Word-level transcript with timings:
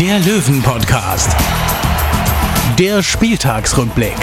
der 0.00 0.18
Löwen-Podcast. 0.18 1.34
Der 2.78 3.02
Spieltagsrückblick. 3.02 4.16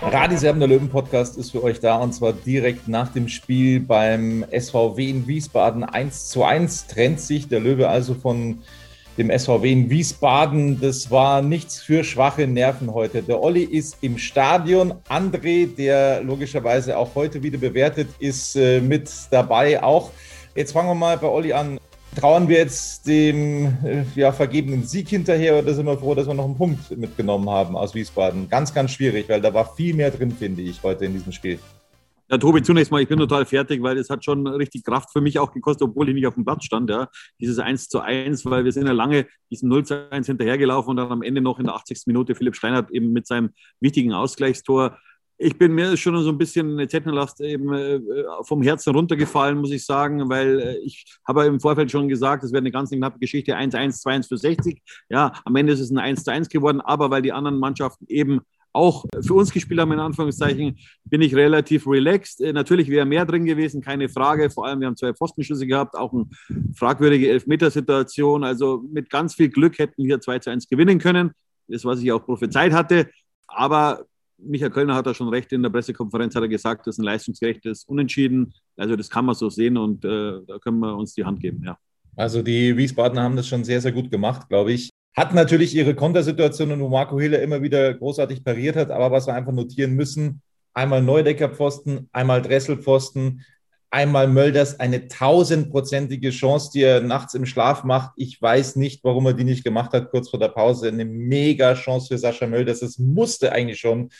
Radiserben 0.00 0.60
der 0.60 0.68
Löwen 0.68 0.88
Podcast 0.88 1.36
ist 1.36 1.50
für 1.50 1.62
euch 1.62 1.80
da 1.80 1.96
und 1.96 2.14
zwar 2.14 2.32
direkt 2.32 2.88
nach 2.88 3.12
dem 3.12 3.28
Spiel 3.28 3.80
beim 3.80 4.46
SVW 4.50 5.10
in 5.10 5.26
Wiesbaden 5.26 5.84
1 5.84 6.28
zu 6.28 6.42
1 6.42 6.86
trennt 6.86 7.20
sich 7.20 7.48
der 7.48 7.60
Löwe 7.60 7.90
also 7.90 8.14
von 8.14 8.60
dem 9.18 9.30
SVW 9.36 9.70
in 9.70 9.90
Wiesbaden. 9.90 10.80
Das 10.80 11.10
war 11.10 11.42
nichts 11.42 11.78
für 11.78 12.02
schwache 12.02 12.46
Nerven 12.46 12.94
heute. 12.94 13.22
Der 13.22 13.42
Olli 13.42 13.64
ist 13.64 13.98
im 14.00 14.16
Stadion. 14.16 14.94
André, 15.10 15.66
der 15.66 16.22
logischerweise 16.22 16.96
auch 16.96 17.14
heute 17.14 17.42
wieder 17.42 17.58
bewertet 17.58 18.08
ist, 18.20 18.56
äh, 18.56 18.80
mit 18.80 19.10
dabei 19.30 19.82
auch. 19.82 20.12
Jetzt 20.54 20.72
fangen 20.72 20.88
wir 20.88 20.94
mal 20.94 21.18
bei 21.18 21.26
Olli 21.26 21.52
an. 21.52 21.78
Trauern 22.18 22.48
wir 22.48 22.56
jetzt 22.56 23.06
dem 23.06 23.66
äh, 23.84 24.02
ja, 24.16 24.32
vergebenen 24.32 24.82
Sieg 24.82 25.08
hinterher 25.08 25.56
oder 25.58 25.72
sind 25.72 25.86
wir 25.86 25.96
froh, 25.96 26.16
dass 26.16 26.26
wir 26.26 26.34
noch 26.34 26.46
einen 26.46 26.56
Punkt 26.56 26.96
mitgenommen 26.96 27.48
haben 27.48 27.76
aus 27.76 27.94
Wiesbaden? 27.94 28.48
Ganz, 28.48 28.74
ganz 28.74 28.90
schwierig, 28.90 29.28
weil 29.28 29.40
da 29.40 29.54
war 29.54 29.74
viel 29.76 29.94
mehr 29.94 30.10
drin, 30.10 30.32
finde 30.32 30.62
ich, 30.62 30.82
heute 30.82 31.04
in 31.04 31.12
diesem 31.12 31.30
Spiel. 31.30 31.60
Ja, 32.30 32.36
Tobi, 32.36 32.60
zunächst 32.62 32.90
mal, 32.90 33.00
ich 33.00 33.08
bin 33.08 33.18
total 33.18 33.46
fertig, 33.46 33.82
weil 33.82 33.96
es 33.96 34.10
hat 34.10 34.24
schon 34.24 34.46
richtig 34.46 34.84
Kraft 34.84 35.10
für 35.12 35.20
mich 35.20 35.38
auch 35.38 35.52
gekostet, 35.52 35.88
obwohl 35.88 36.08
ich 36.08 36.14
nicht 36.14 36.26
auf 36.26 36.34
dem 36.34 36.44
Platz 36.44 36.64
stand. 36.64 36.90
Ja. 36.90 37.08
Dieses 37.40 37.58
1 37.58 37.88
zu 37.88 38.00
1, 38.00 38.44
weil 38.44 38.64
wir 38.64 38.72
sind 38.72 38.86
ja 38.86 38.92
lange 38.92 39.26
diesem 39.50 39.68
0 39.68 39.86
zu 39.86 40.10
1 40.10 40.26
hinterhergelaufen 40.26 40.90
und 40.90 40.96
dann 40.96 41.10
am 41.10 41.22
Ende 41.22 41.40
noch 41.40 41.58
in 41.58 41.66
der 41.66 41.74
80. 41.74 42.02
Minute 42.06 42.34
Philipp 42.34 42.56
Steinert 42.56 42.90
eben 42.90 43.12
mit 43.12 43.26
seinem 43.26 43.50
wichtigen 43.80 44.12
Ausgleichstor 44.12 44.98
ich 45.38 45.56
bin 45.56 45.72
mir 45.72 45.96
schon 45.96 46.20
so 46.22 46.30
ein 46.30 46.38
bisschen 46.38 46.88
Zettenlast 46.88 47.40
eben 47.40 47.72
äh, 47.72 48.00
vom 48.42 48.60
Herzen 48.60 48.94
runtergefallen, 48.94 49.58
muss 49.58 49.70
ich 49.70 49.86
sagen, 49.86 50.28
weil 50.28 50.58
äh, 50.60 50.76
ich 50.78 51.04
habe 51.26 51.46
im 51.46 51.60
Vorfeld 51.60 51.90
schon 51.90 52.08
gesagt, 52.08 52.42
es 52.42 52.52
wäre 52.52 52.60
eine 52.60 52.72
ganz 52.72 52.90
knappe 52.90 53.20
Geschichte, 53.20 53.56
1-1, 53.56 54.02
2-1 54.02 54.28
für 54.28 54.36
60. 54.36 54.82
Ja, 55.08 55.32
am 55.44 55.54
Ende 55.54 55.72
ist 55.72 55.80
es 55.80 55.90
ein 55.90 56.16
1-1 56.16 56.50
geworden, 56.50 56.80
aber 56.80 57.10
weil 57.10 57.22
die 57.22 57.32
anderen 57.32 57.58
Mannschaften 57.58 58.06
eben 58.08 58.40
auch 58.72 59.06
für 59.20 59.34
uns 59.34 59.52
gespielt 59.52 59.80
haben, 59.80 59.92
in 59.92 60.00
Anführungszeichen, 60.00 60.78
bin 61.04 61.22
ich 61.22 61.34
relativ 61.34 61.86
relaxed. 61.86 62.40
Äh, 62.40 62.52
natürlich 62.52 62.88
wäre 62.88 63.06
mehr 63.06 63.24
drin 63.24 63.44
gewesen, 63.44 63.80
keine 63.80 64.08
Frage. 64.08 64.50
Vor 64.50 64.66
allem, 64.66 64.80
wir 64.80 64.88
haben 64.88 64.96
zwei 64.96 65.14
Pfostenschüsse 65.14 65.66
gehabt, 65.68 65.94
auch 65.94 66.12
eine 66.12 66.26
fragwürdige 66.74 67.30
Elfmetersituation. 67.30 68.42
Also 68.42 68.84
mit 68.92 69.08
ganz 69.08 69.34
viel 69.34 69.50
Glück 69.50 69.78
hätten 69.78 70.04
wir 70.04 70.20
2 70.20 70.40
zu 70.40 70.50
1 70.50 70.68
gewinnen 70.68 70.98
können. 70.98 71.30
Das, 71.68 71.84
was 71.84 72.00
ich 72.00 72.10
auch 72.10 72.24
prophezeit 72.24 72.72
hatte. 72.72 73.08
Aber 73.46 74.04
Michael 74.38 74.70
Kölner 74.70 74.94
hat 74.94 75.06
da 75.06 75.14
schon 75.14 75.28
recht, 75.28 75.52
in 75.52 75.62
der 75.62 75.70
Pressekonferenz 75.70 76.34
hat 76.34 76.42
er 76.42 76.48
gesagt, 76.48 76.86
das 76.86 76.94
ist 76.94 76.98
ein 77.00 77.04
leistungsgerechtes 77.04 77.84
Unentschieden. 77.84 78.54
Also 78.76 78.96
das 78.96 79.10
kann 79.10 79.24
man 79.24 79.34
so 79.34 79.50
sehen 79.50 79.76
und 79.76 80.04
äh, 80.04 80.40
da 80.46 80.58
können 80.58 80.78
wir 80.78 80.96
uns 80.96 81.14
die 81.14 81.24
Hand 81.24 81.40
geben, 81.40 81.62
ja. 81.64 81.76
Also 82.16 82.42
die 82.42 82.76
Wiesbadener 82.76 83.22
haben 83.22 83.36
das 83.36 83.46
schon 83.46 83.62
sehr, 83.62 83.80
sehr 83.80 83.92
gut 83.92 84.10
gemacht, 84.10 84.48
glaube 84.48 84.72
ich. 84.72 84.90
Hat 85.16 85.34
natürlich 85.34 85.74
ihre 85.74 85.94
Kontersituationen, 85.94 86.80
wo 86.80 86.88
Marco 86.88 87.18
Hiller 87.18 87.42
immer 87.42 87.62
wieder 87.62 87.94
großartig 87.94 88.44
pariert 88.44 88.76
hat, 88.76 88.90
aber 88.90 89.10
was 89.10 89.26
wir 89.26 89.34
einfach 89.34 89.52
notieren 89.52 89.94
müssen, 89.94 90.42
einmal 90.74 91.02
Neudeckerpfosten, 91.02 92.08
einmal 92.12 92.42
Dresselpfosten, 92.42 93.44
einmal 93.90 94.28
Mölders 94.28 94.78
eine 94.80 95.08
tausendprozentige 95.08 96.30
Chance, 96.30 96.70
die 96.72 96.82
er 96.82 97.00
nachts 97.00 97.34
im 97.34 97.46
Schlaf 97.46 97.84
macht. 97.84 98.12
Ich 98.16 98.40
weiß 98.40 98.76
nicht, 98.76 99.02
warum 99.04 99.26
er 99.26 99.32
die 99.32 99.44
nicht 99.44 99.64
gemacht 99.64 99.92
hat, 99.92 100.10
kurz 100.10 100.30
vor 100.30 100.38
der 100.38 100.48
Pause. 100.48 100.88
Eine 100.88 101.04
mega 101.04 101.74
Chance 101.74 102.08
für 102.08 102.18
Sascha 102.18 102.46
Mölders. 102.46 102.82
Es 102.82 102.98
musste 102.98 103.52
eigentlich 103.52 103.80
schon 103.80 104.10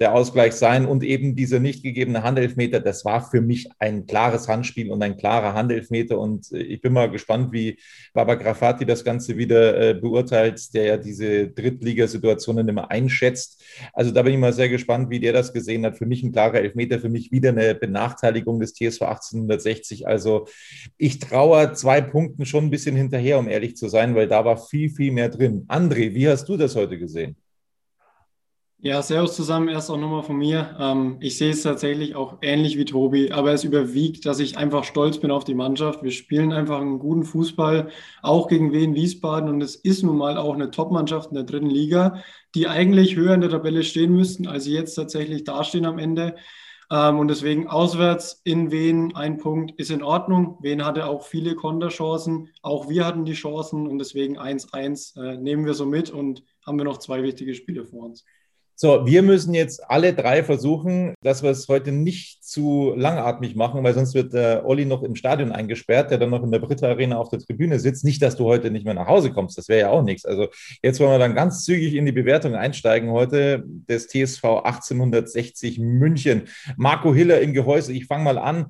der 0.00 0.14
Ausgleich 0.14 0.54
sein. 0.54 0.86
Und 0.86 1.02
eben 1.02 1.34
dieser 1.34 1.60
nicht 1.60 1.82
gegebene 1.82 2.22
Handelfmeter, 2.22 2.80
das 2.80 3.04
war 3.04 3.28
für 3.28 3.40
mich 3.40 3.68
ein 3.78 4.06
klares 4.06 4.48
Handspiel 4.48 4.90
und 4.90 5.02
ein 5.02 5.16
klarer 5.16 5.54
Handelfmeter. 5.54 6.18
Und 6.18 6.52
äh, 6.52 6.58
ich 6.58 6.80
bin 6.80 6.92
mal 6.92 7.10
gespannt, 7.10 7.52
wie 7.52 7.78
Baba 8.12 8.34
Grafati 8.34 8.84
das 8.84 9.04
Ganze 9.04 9.36
wieder 9.36 9.90
äh, 9.90 9.94
beurteilt, 9.94 10.74
der 10.74 10.84
ja 10.84 10.96
diese 10.96 11.48
Drittligasituationen 11.48 12.68
immer 12.68 12.90
einschätzt. 12.90 13.62
Also 13.92 14.10
da 14.10 14.22
bin 14.22 14.34
ich 14.34 14.38
mal 14.38 14.52
sehr 14.52 14.68
gespannt, 14.68 15.10
wie 15.10 15.20
der 15.20 15.32
das 15.32 15.52
gesehen 15.52 15.84
hat. 15.84 15.98
Für 15.98 16.06
mich 16.06 16.22
ein 16.22 16.32
klarer 16.32 16.60
Elfmeter, 16.60 16.98
für 16.98 17.08
mich 17.08 17.32
wieder 17.32 17.50
eine 17.50 17.74
Benachteiligung 17.74 18.60
des 18.60 18.74
TSV 18.74 19.02
1860. 19.02 20.06
Also 20.06 20.46
ich 20.96 21.18
traue 21.18 21.72
zwei 21.72 22.00
Punkten 22.00 22.46
schon 22.46 22.64
ein 22.64 22.70
bisschen 22.70 22.96
hinterher, 22.96 23.38
um 23.38 23.48
ehrlich 23.48 23.76
zu 23.76 23.88
sein, 23.88 24.14
weil 24.14 24.28
da 24.28 24.44
war 24.44 24.56
viel, 24.56 24.90
viel 24.90 25.12
mehr 25.12 25.28
drin. 25.28 25.64
André, 25.68 26.14
wie 26.14 26.28
hast 26.28 26.48
du 26.48 26.56
das 26.56 26.76
heute 26.76 26.98
gesehen? 26.98 27.36
Ja, 28.80 29.02
Servus 29.02 29.34
zusammen, 29.34 29.68
erst 29.68 29.90
auch 29.90 29.96
nochmal 29.98 30.22
von 30.22 30.36
mir. 30.36 30.76
Ähm, 30.78 31.16
ich 31.20 31.36
sehe 31.36 31.50
es 31.50 31.62
tatsächlich 31.62 32.14
auch 32.14 32.38
ähnlich 32.42 32.78
wie 32.78 32.84
Tobi, 32.84 33.32
aber 33.32 33.52
es 33.52 33.64
überwiegt, 33.64 34.24
dass 34.24 34.38
ich 34.38 34.56
einfach 34.56 34.84
stolz 34.84 35.18
bin 35.18 35.32
auf 35.32 35.42
die 35.42 35.56
Mannschaft. 35.56 36.04
Wir 36.04 36.12
spielen 36.12 36.52
einfach 36.52 36.80
einen 36.80 37.00
guten 37.00 37.24
Fußball, 37.24 37.90
auch 38.22 38.46
gegen 38.46 38.72
Wien 38.72 38.94
Wiesbaden 38.94 39.48
und 39.48 39.60
es 39.62 39.74
ist 39.74 40.04
nun 40.04 40.16
mal 40.16 40.38
auch 40.38 40.54
eine 40.54 40.70
Top-Mannschaft 40.70 41.30
in 41.30 41.34
der 41.34 41.42
dritten 41.42 41.68
Liga, 41.70 42.22
die 42.54 42.68
eigentlich 42.68 43.16
höher 43.16 43.34
in 43.34 43.40
der 43.40 43.50
Tabelle 43.50 43.82
stehen 43.82 44.14
müssten, 44.14 44.46
als 44.46 44.64
sie 44.64 44.74
jetzt 44.74 44.94
tatsächlich 44.94 45.42
dastehen 45.42 45.84
am 45.84 45.98
Ende. 45.98 46.36
Ähm, 46.88 47.18
und 47.18 47.28
deswegen 47.28 47.66
auswärts 47.66 48.40
in 48.44 48.70
Wien 48.70 49.12
ein 49.16 49.38
Punkt 49.38 49.72
ist 49.80 49.90
in 49.90 50.04
Ordnung. 50.04 50.56
Wien 50.62 50.84
hatte 50.84 51.06
auch 51.06 51.24
viele 51.26 51.56
Konterchancen, 51.56 52.50
auch 52.62 52.88
wir 52.88 53.04
hatten 53.04 53.24
die 53.24 53.32
Chancen 53.32 53.88
und 53.88 53.98
deswegen 53.98 54.38
1-1 54.38 55.16
äh, 55.20 55.36
nehmen 55.36 55.66
wir 55.66 55.74
so 55.74 55.84
mit 55.84 56.10
und 56.10 56.44
haben 56.64 56.78
wir 56.78 56.84
noch 56.84 56.98
zwei 56.98 57.24
wichtige 57.24 57.54
Spiele 57.54 57.84
vor 57.84 58.04
uns. 58.04 58.24
So, 58.80 59.04
wir 59.04 59.22
müssen 59.22 59.54
jetzt 59.54 59.90
alle 59.90 60.14
drei 60.14 60.44
versuchen, 60.44 61.12
dass 61.20 61.42
wir 61.42 61.50
es 61.50 61.66
heute 61.66 61.90
nicht 61.90 62.44
zu 62.44 62.92
langatmig 62.94 63.56
machen, 63.56 63.82
weil 63.82 63.92
sonst 63.92 64.14
wird 64.14 64.32
der 64.32 64.64
Olli 64.66 64.84
noch 64.84 65.02
im 65.02 65.16
Stadion 65.16 65.50
eingesperrt, 65.50 66.12
der 66.12 66.18
dann 66.18 66.30
noch 66.30 66.44
in 66.44 66.52
der 66.52 66.60
Britta 66.60 66.86
Arena 66.86 67.18
auf 67.18 67.28
der 67.28 67.40
Tribüne 67.40 67.80
sitzt. 67.80 68.04
Nicht, 68.04 68.22
dass 68.22 68.36
du 68.36 68.44
heute 68.44 68.70
nicht 68.70 68.84
mehr 68.84 68.94
nach 68.94 69.08
Hause 69.08 69.32
kommst, 69.32 69.58
das 69.58 69.68
wäre 69.68 69.80
ja 69.80 69.90
auch 69.90 70.04
nichts. 70.04 70.24
Also 70.24 70.46
jetzt 70.80 71.00
wollen 71.00 71.10
wir 71.10 71.18
dann 71.18 71.34
ganz 71.34 71.64
zügig 71.64 71.94
in 71.94 72.06
die 72.06 72.12
Bewertung 72.12 72.54
einsteigen 72.54 73.10
heute 73.10 73.64
des 73.66 74.06
TSV 74.06 74.44
1860 74.44 75.80
München. 75.80 76.44
Marco 76.76 77.12
Hiller 77.12 77.40
im 77.40 77.54
Gehäuse, 77.54 77.92
ich 77.92 78.06
fange 78.06 78.22
mal 78.22 78.38
an 78.38 78.66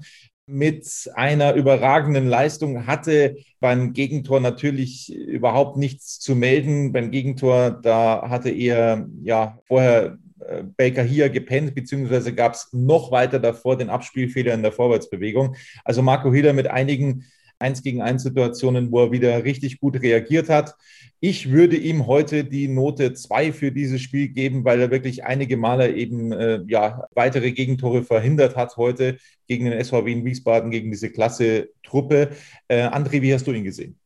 mit 0.49 1.11
einer 1.15 1.55
überragenden 1.55 2.27
Leistung, 2.27 2.87
hatte 2.87 3.37
beim 3.61 3.93
Gegentor 3.93 4.41
natürlich 4.41 5.15
überhaupt 5.15 5.77
nichts 5.77 6.19
zu 6.19 6.35
melden. 6.35 6.93
Beim 6.93 7.11
Gegentor, 7.11 7.71
da 7.71 8.29
hatte 8.29 8.51
er 8.51 9.07
ja 9.23 9.59
vorher 9.67 10.19
äh, 10.41 10.63
Baker 10.77 11.03
hier 11.03 11.29
gepennt, 11.29 11.75
beziehungsweise 11.75 12.35
gab 12.35 12.55
es 12.55 12.69
noch 12.73 13.13
weiter 13.13 13.39
davor 13.39 13.77
den 13.77 13.91
Abspielfehler 13.91 14.55
in 14.55 14.63
der 14.63 14.73
Vorwärtsbewegung. 14.73 15.55
Also 15.85 16.03
Marco 16.03 16.33
Hiller 16.33 16.55
mit 16.55 16.67
einigen 16.67 17.25
1 17.59 17.83
gegen 17.83 18.03
1 18.03 18.23
Situationen, 18.23 18.93
wo 18.93 19.05
er 19.05 19.13
wieder 19.13 19.45
richtig 19.45 19.81
gut 19.81 20.01
reagiert 20.01 20.49
hat. 20.49 20.75
Ich 21.21 21.51
würde 21.51 21.77
ihm 21.77 22.07
heute 22.07 22.45
die 22.45 22.69
Note 22.69 23.13
2 23.13 23.53
für 23.53 23.73
dieses 23.73 24.01
Spiel 24.01 24.29
geben, 24.29 24.65
weil 24.65 24.81
er 24.81 24.91
wirklich 24.91 25.25
einige 25.25 25.57
Male 25.57 25.95
eben 25.95 26.33
äh, 26.33 26.61
ja, 26.69 27.05
weitere 27.15 27.53
Gegentore 27.53 28.05
verhindert 28.05 28.55
hat 28.55 28.77
heute 28.77 29.19
gegen 29.49 29.65
den 29.65 29.83
SVW 29.83 30.13
in 30.13 30.25
Wiesbaden, 30.25 30.71
gegen 30.71 30.91
diese 30.91 31.11
klasse 31.11 31.71
Truppe. 31.83 32.31
Äh, 32.69 32.87
André, 32.87 33.21
wie 33.21 33.35
hast 33.35 33.47
du 33.47 33.53
ihn 33.53 33.65
gesehen? 33.65 33.99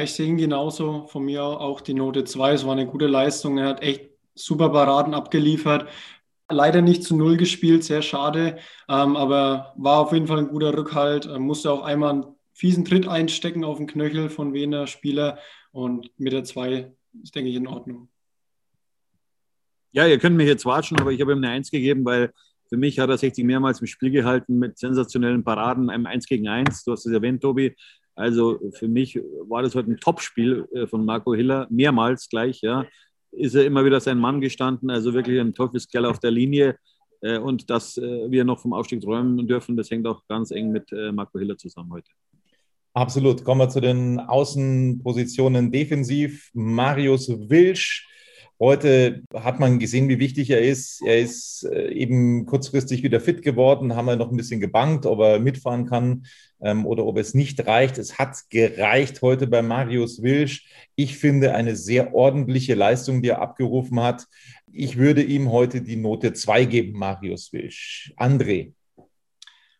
Ich 0.00 0.14
sehe 0.14 0.26
ihn 0.26 0.36
genauso. 0.36 1.06
Von 1.06 1.24
mir 1.24 1.42
auch 1.42 1.80
die 1.80 1.94
Note 1.94 2.24
2. 2.24 2.52
Es 2.52 2.66
war 2.66 2.72
eine 2.72 2.86
gute 2.86 3.06
Leistung. 3.06 3.58
Er 3.58 3.68
hat 3.68 3.82
echt 3.82 4.10
super 4.34 4.70
Paraden 4.70 5.14
abgeliefert. 5.14 5.88
Leider 6.48 6.82
nicht 6.82 7.02
zu 7.02 7.16
Null 7.16 7.36
gespielt, 7.36 7.82
sehr 7.82 8.02
schade. 8.02 8.58
Ähm, 8.88 9.16
aber 9.16 9.72
war 9.76 9.98
auf 9.98 10.12
jeden 10.12 10.28
Fall 10.28 10.38
ein 10.38 10.48
guter 10.48 10.76
Rückhalt. 10.76 11.28
Musste 11.38 11.72
auch 11.72 11.82
einmal 11.82 12.35
fiesen 12.56 12.86
Tritt 12.86 13.06
einstecken 13.06 13.64
auf 13.64 13.76
den 13.76 13.86
Knöchel 13.86 14.30
von 14.30 14.54
Wiener 14.54 14.86
Spieler 14.86 15.38
und 15.72 16.10
mit 16.18 16.32
der 16.32 16.44
2 16.44 16.90
ist, 17.22 17.34
denke 17.34 17.50
ich, 17.50 17.56
in 17.56 17.66
Ordnung. 17.66 18.08
Ja, 19.92 20.06
ihr 20.06 20.18
könnt 20.18 20.36
mich 20.36 20.46
jetzt 20.46 20.64
watschen, 20.64 20.98
aber 20.98 21.12
ich 21.12 21.20
habe 21.20 21.32
ihm 21.32 21.38
eine 21.38 21.50
1 21.50 21.70
gegeben, 21.70 22.04
weil 22.04 22.32
für 22.68 22.78
mich 22.78 22.98
hat 22.98 23.10
er 23.10 23.18
60 23.18 23.44
mehrmals 23.44 23.80
im 23.80 23.86
Spiel 23.86 24.10
gehalten 24.10 24.58
mit 24.58 24.78
sensationellen 24.78 25.44
Paraden, 25.44 25.90
einem 25.90 26.06
1 26.06 26.26
gegen 26.26 26.48
1. 26.48 26.84
Du 26.84 26.92
hast 26.92 27.06
es 27.06 27.12
erwähnt, 27.12 27.42
Tobi. 27.42 27.76
Also 28.14 28.58
für 28.72 28.88
mich 28.88 29.16
war 29.48 29.62
das 29.62 29.74
heute 29.74 29.90
ein 29.90 29.98
Topspiel 29.98 30.66
äh, 30.72 30.86
von 30.86 31.04
Marco 31.04 31.34
Hiller, 31.34 31.66
mehrmals 31.70 32.28
gleich. 32.30 32.62
Ja. 32.62 32.86
Ist 33.32 33.54
er 33.54 33.66
immer 33.66 33.84
wieder 33.84 34.00
sein 34.00 34.18
Mann 34.18 34.40
gestanden, 34.40 34.88
also 34.88 35.12
wirklich 35.12 35.38
ein 35.38 35.52
Teufelskerl 35.52 36.06
auf 36.06 36.20
der 36.20 36.30
Linie. 36.30 36.78
Äh, 37.20 37.38
und 37.38 37.68
dass 37.68 37.98
äh, 37.98 38.30
wir 38.30 38.44
noch 38.44 38.60
vom 38.60 38.72
Aufstieg 38.72 39.02
träumen 39.02 39.46
dürfen, 39.46 39.76
das 39.76 39.90
hängt 39.90 40.06
auch 40.06 40.26
ganz 40.26 40.50
eng 40.50 40.72
mit 40.72 40.90
Marco 41.12 41.38
Hiller 41.38 41.58
zusammen 41.58 41.92
heute. 41.92 42.10
Absolut. 42.96 43.44
Kommen 43.44 43.60
wir 43.60 43.68
zu 43.68 43.80
den 43.80 44.18
Außenpositionen 44.20 45.70
defensiv. 45.70 46.50
Marius 46.54 47.28
Wilsch 47.28 48.08
Heute 48.58 49.22
hat 49.34 49.60
man 49.60 49.78
gesehen, 49.78 50.08
wie 50.08 50.18
wichtig 50.18 50.48
er 50.48 50.62
ist. 50.62 51.02
Er 51.04 51.20
ist 51.20 51.68
äh, 51.70 51.90
eben 51.90 52.46
kurzfristig 52.46 53.02
wieder 53.02 53.20
fit 53.20 53.42
geworden, 53.42 53.94
haben 53.94 54.06
wir 54.06 54.16
noch 54.16 54.30
ein 54.30 54.36
bisschen 54.36 54.60
gebankt, 54.60 55.04
ob 55.04 55.20
er 55.20 55.38
mitfahren 55.38 55.84
kann 55.84 56.24
ähm, 56.62 56.86
oder 56.86 57.04
ob 57.04 57.18
es 57.18 57.34
nicht 57.34 57.66
reicht. 57.66 57.98
Es 57.98 58.18
hat 58.18 58.48
gereicht 58.48 59.20
heute 59.20 59.46
bei 59.46 59.60
Marius 59.60 60.22
Wilsch. 60.22 60.70
Ich 60.94 61.18
finde 61.18 61.54
eine 61.54 61.76
sehr 61.76 62.14
ordentliche 62.14 62.74
Leistung, 62.74 63.20
die 63.20 63.28
er 63.28 63.42
abgerufen 63.42 64.00
hat. 64.00 64.26
Ich 64.72 64.96
würde 64.96 65.22
ihm 65.22 65.52
heute 65.52 65.82
die 65.82 65.96
Note 65.96 66.32
2 66.32 66.64
geben, 66.64 66.98
Marius 66.98 67.52
Wilsch. 67.52 68.14
André. 68.16 68.72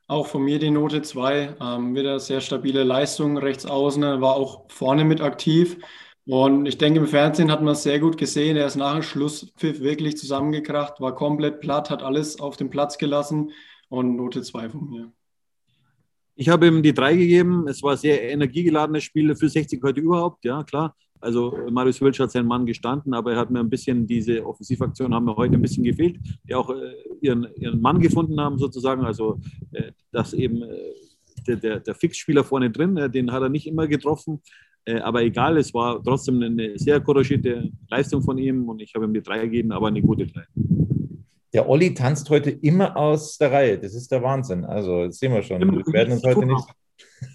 Auch 0.09 0.29
von 0.29 0.43
mir 0.45 0.61
die 0.61 0.71
Note 0.71 1.03
2. 1.03 1.57
Ähm, 1.61 1.95
wieder 1.97 2.21
sehr 2.21 2.41
stabile 2.41 2.85
Leistung 2.85 3.39
rechts 3.39 3.67
außen, 3.67 4.03
war 4.21 4.37
auch 4.37 4.71
vorne 4.71 5.05
mit 5.05 5.21
aktiv. 5.21 5.79
Und 6.27 6.67
ich 6.67 6.79
denke, 6.79 7.01
im 7.01 7.07
Fernsehen 7.07 7.51
hat 7.51 7.63
man 7.63 7.73
es 7.73 7.83
sehr 7.83 7.99
gut 7.99 8.17
gesehen. 8.17 8.57
Er 8.57 8.67
ist 8.67 8.77
nach 8.77 8.95
dem 8.95 9.03
Schlusspfiff 9.03 9.81
wirklich 9.81 10.17
zusammengekracht, 10.17 11.01
war 11.01 11.15
komplett 11.15 11.61
platt, 11.61 11.91
hat 11.91 12.03
alles 12.03 12.41
auf 12.41 12.57
den 12.57 12.71
Platz 12.71 12.99
gelassen 12.99 13.53
und 13.89 14.17
Note 14.17 14.43
2 14.43 14.71
von 14.71 14.91
mir. 14.91 15.13
Ich 16.37 16.49
habe 16.49 16.67
ihm 16.67 16.83
die 16.83 16.95
3 16.95 17.17
gegeben. 17.17 17.67
Es 17.67 17.83
war 17.83 17.97
sehr 17.97 18.23
energiegeladenes 18.31 19.05
Spiel 19.05 19.35
für 19.35 19.49
60 19.49 19.83
heute 19.83 20.01
überhaupt, 20.01 20.45
ja 20.45 20.63
klar. 20.65 20.95
Also 21.27 21.59
Marius 21.73 22.01
Wölsch 22.01 22.21
hat 22.21 22.31
seinen 22.31 22.47
Mann 22.47 22.67
gestanden, 22.67 23.13
aber 23.13 23.33
er 23.33 23.39
hat 23.39 23.51
mir 23.51 23.59
ein 23.59 23.69
bisschen, 23.69 24.07
diese 24.07 24.47
Offensivaktion 24.47 25.13
haben 25.13 25.25
mir 25.25 25.35
heute 25.37 25.55
ein 25.55 25.61
bisschen 25.61 25.83
gefehlt, 25.83 26.21
die 26.49 26.55
auch 26.55 26.71
äh, 26.71 26.95
ihren, 27.21 27.49
ihren 27.57 27.81
Mann 27.81 27.99
gefunden 27.99 28.41
haben 28.41 28.59
sozusagen. 28.59 29.05
Also 29.05 29.41
äh, 29.73 29.91
dass 30.13 30.35
eben 30.35 30.63
äh, 30.63 30.93
der, 31.49 31.57
der, 31.57 31.81
der 31.81 31.95
Fixspieler 31.97 32.45
vorne 32.45 32.71
drin, 32.71 32.97
äh, 32.97 33.11
den 33.11 33.33
hat 33.33 33.43
er 33.43 33.49
nicht 33.49 33.67
immer 33.67 33.89
getroffen. 33.89 34.41
Äh, 34.85 35.01
aber 35.01 35.23
egal, 35.23 35.57
es 35.57 35.75
war 35.75 36.01
trotzdem 36.01 36.41
eine 36.41 36.79
sehr 36.79 37.01
couragierte 37.01 37.73
Leistung 37.91 38.23
von 38.23 38.39
ihm 38.39 38.69
und 38.69 38.81
ich 38.81 38.95
habe 38.95 39.05
ihm 39.05 39.13
die 39.13 39.23
drei 39.23 39.41
gegeben, 39.41 39.73
aber 39.73 39.89
eine 39.89 40.03
gute 40.03 40.29
drei. 40.29 40.45
Der 41.53 41.69
Olli 41.69 41.93
tanzt 41.93 42.31
heute 42.31 42.51
immer 42.51 42.97
aus 42.97 43.37
der 43.37 43.51
Reihe. 43.51 43.79
Das 43.79 43.97
ist 43.97 44.13
der 44.13 44.23
Wahnsinn. 44.23 44.65
Also, 44.65 45.07
das 45.07 45.19
sehen 45.19 45.33
wir 45.33 45.43
schon. 45.43 45.61
Wir 45.61 45.93
werden 45.93 46.13
uns 46.13 46.23
heute 46.23 46.47
nicht, 46.47 46.69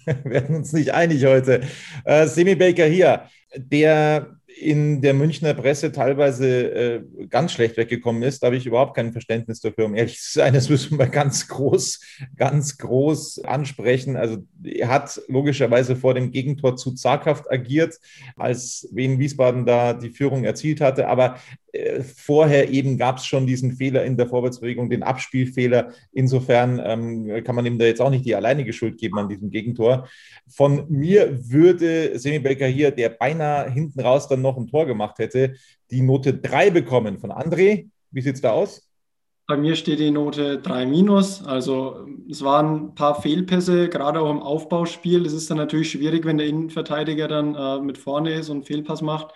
werden 0.24 0.56
uns 0.56 0.72
nicht 0.72 0.94
einig 0.94 1.26
heute. 1.26 1.60
Äh, 2.06 2.26
Semi 2.26 2.54
Baker 2.54 2.86
hier, 2.86 3.24
der 3.56 4.26
in 4.60 5.00
der 5.00 5.14
Münchner 5.14 5.54
Presse 5.54 5.92
teilweise 5.92 6.72
äh, 6.72 7.02
ganz 7.28 7.52
schlecht 7.52 7.76
weggekommen 7.76 8.22
ist. 8.22 8.42
Da 8.42 8.46
habe 8.46 8.56
ich 8.56 8.66
überhaupt 8.66 8.94
kein 8.94 9.12
Verständnis 9.12 9.60
dafür, 9.60 9.86
um 9.86 9.94
ehrlich 9.94 10.20
zu 10.20 10.38
sein. 10.38 10.54
Das 10.54 10.68
müssen 10.68 10.98
wir 10.98 11.06
ganz 11.06 11.48
groß, 11.48 12.00
ganz 12.36 12.78
groß 12.78 13.44
ansprechen. 13.44 14.16
Also 14.16 14.38
er 14.64 14.88
hat 14.88 15.20
logischerweise 15.28 15.96
vor 15.96 16.14
dem 16.14 16.30
Gegentor 16.30 16.76
zu 16.76 16.92
zaghaft 16.94 17.50
agiert, 17.50 17.98
als 18.36 18.88
Wien 18.92 19.18
Wiesbaden 19.18 19.66
da 19.66 19.94
die 19.94 20.10
Führung 20.10 20.44
erzielt 20.44 20.80
hatte. 20.80 21.08
Aber 21.08 21.38
äh, 21.72 22.02
vorher 22.02 22.68
eben 22.68 22.98
gab 22.98 23.16
es 23.16 23.24
schon 23.24 23.46
diesen 23.46 23.72
Fehler 23.72 24.04
in 24.04 24.16
der 24.16 24.26
Vorwärtsbewegung, 24.28 24.90
den 24.90 25.02
Abspielfehler. 25.02 25.92
Insofern 26.12 26.80
ähm, 26.84 27.44
kann 27.44 27.54
man 27.54 27.64
ihm 27.64 27.78
da 27.78 27.86
jetzt 27.86 28.00
auch 28.00 28.10
nicht 28.10 28.26
die 28.26 28.34
alleinige 28.34 28.72
Schuld 28.72 28.98
geben 28.98 29.18
an 29.18 29.28
diesem 29.28 29.50
Gegentor. 29.50 30.08
Von 30.48 30.84
mir 30.90 31.50
würde 31.50 32.18
Semi 32.18 32.40
Becker 32.40 32.66
hier, 32.66 32.90
der 32.90 33.08
beinahe 33.08 33.70
hinten 33.70 34.00
raus 34.00 34.28
dann 34.28 34.41
noch 34.42 34.56
ein 34.56 34.66
Tor 34.66 34.86
gemacht 34.86 35.18
hätte, 35.18 35.54
die 35.90 36.02
Note 36.02 36.34
3 36.34 36.70
bekommen. 36.70 37.18
Von 37.18 37.30
André, 37.30 37.88
wie 38.10 38.20
sieht 38.20 38.34
es 38.34 38.40
da 38.40 38.52
aus? 38.52 38.88
Bei 39.46 39.56
mir 39.56 39.74
steht 39.74 39.98
die 39.98 40.10
Note 40.10 40.58
3 40.60 40.86
minus. 40.86 41.44
Also 41.44 42.06
es 42.30 42.42
waren 42.42 42.86
ein 42.86 42.94
paar 42.94 43.20
Fehlpässe, 43.20 43.88
gerade 43.88 44.20
auch 44.20 44.30
im 44.30 44.40
Aufbauspiel. 44.40 45.24
Das 45.24 45.32
ist 45.32 45.50
dann 45.50 45.58
natürlich 45.58 45.90
schwierig, 45.90 46.24
wenn 46.24 46.38
der 46.38 46.46
Innenverteidiger 46.46 47.28
dann 47.28 47.54
äh, 47.54 47.80
mit 47.80 47.98
vorne 47.98 48.32
ist 48.34 48.48
und 48.48 48.58
einen 48.58 48.64
Fehlpass 48.64 49.02
macht. 49.02 49.34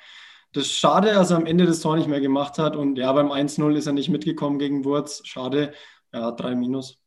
Das 0.52 0.64
ist 0.64 0.78
schade, 0.78 1.12
dass 1.12 1.30
er 1.30 1.36
am 1.36 1.46
Ende 1.46 1.66
das 1.66 1.80
Tor 1.80 1.96
nicht 1.96 2.08
mehr 2.08 2.20
gemacht 2.20 2.58
hat. 2.58 2.76
Und 2.76 2.96
ja, 2.96 3.12
beim 3.12 3.30
1-0 3.30 3.74
ist 3.76 3.86
er 3.86 3.92
nicht 3.92 4.08
mitgekommen 4.08 4.58
gegen 4.58 4.84
Wurz. 4.84 5.22
Schade. 5.24 5.72
Ja, 6.12 6.30
3 6.30 6.54
minus. 6.54 6.98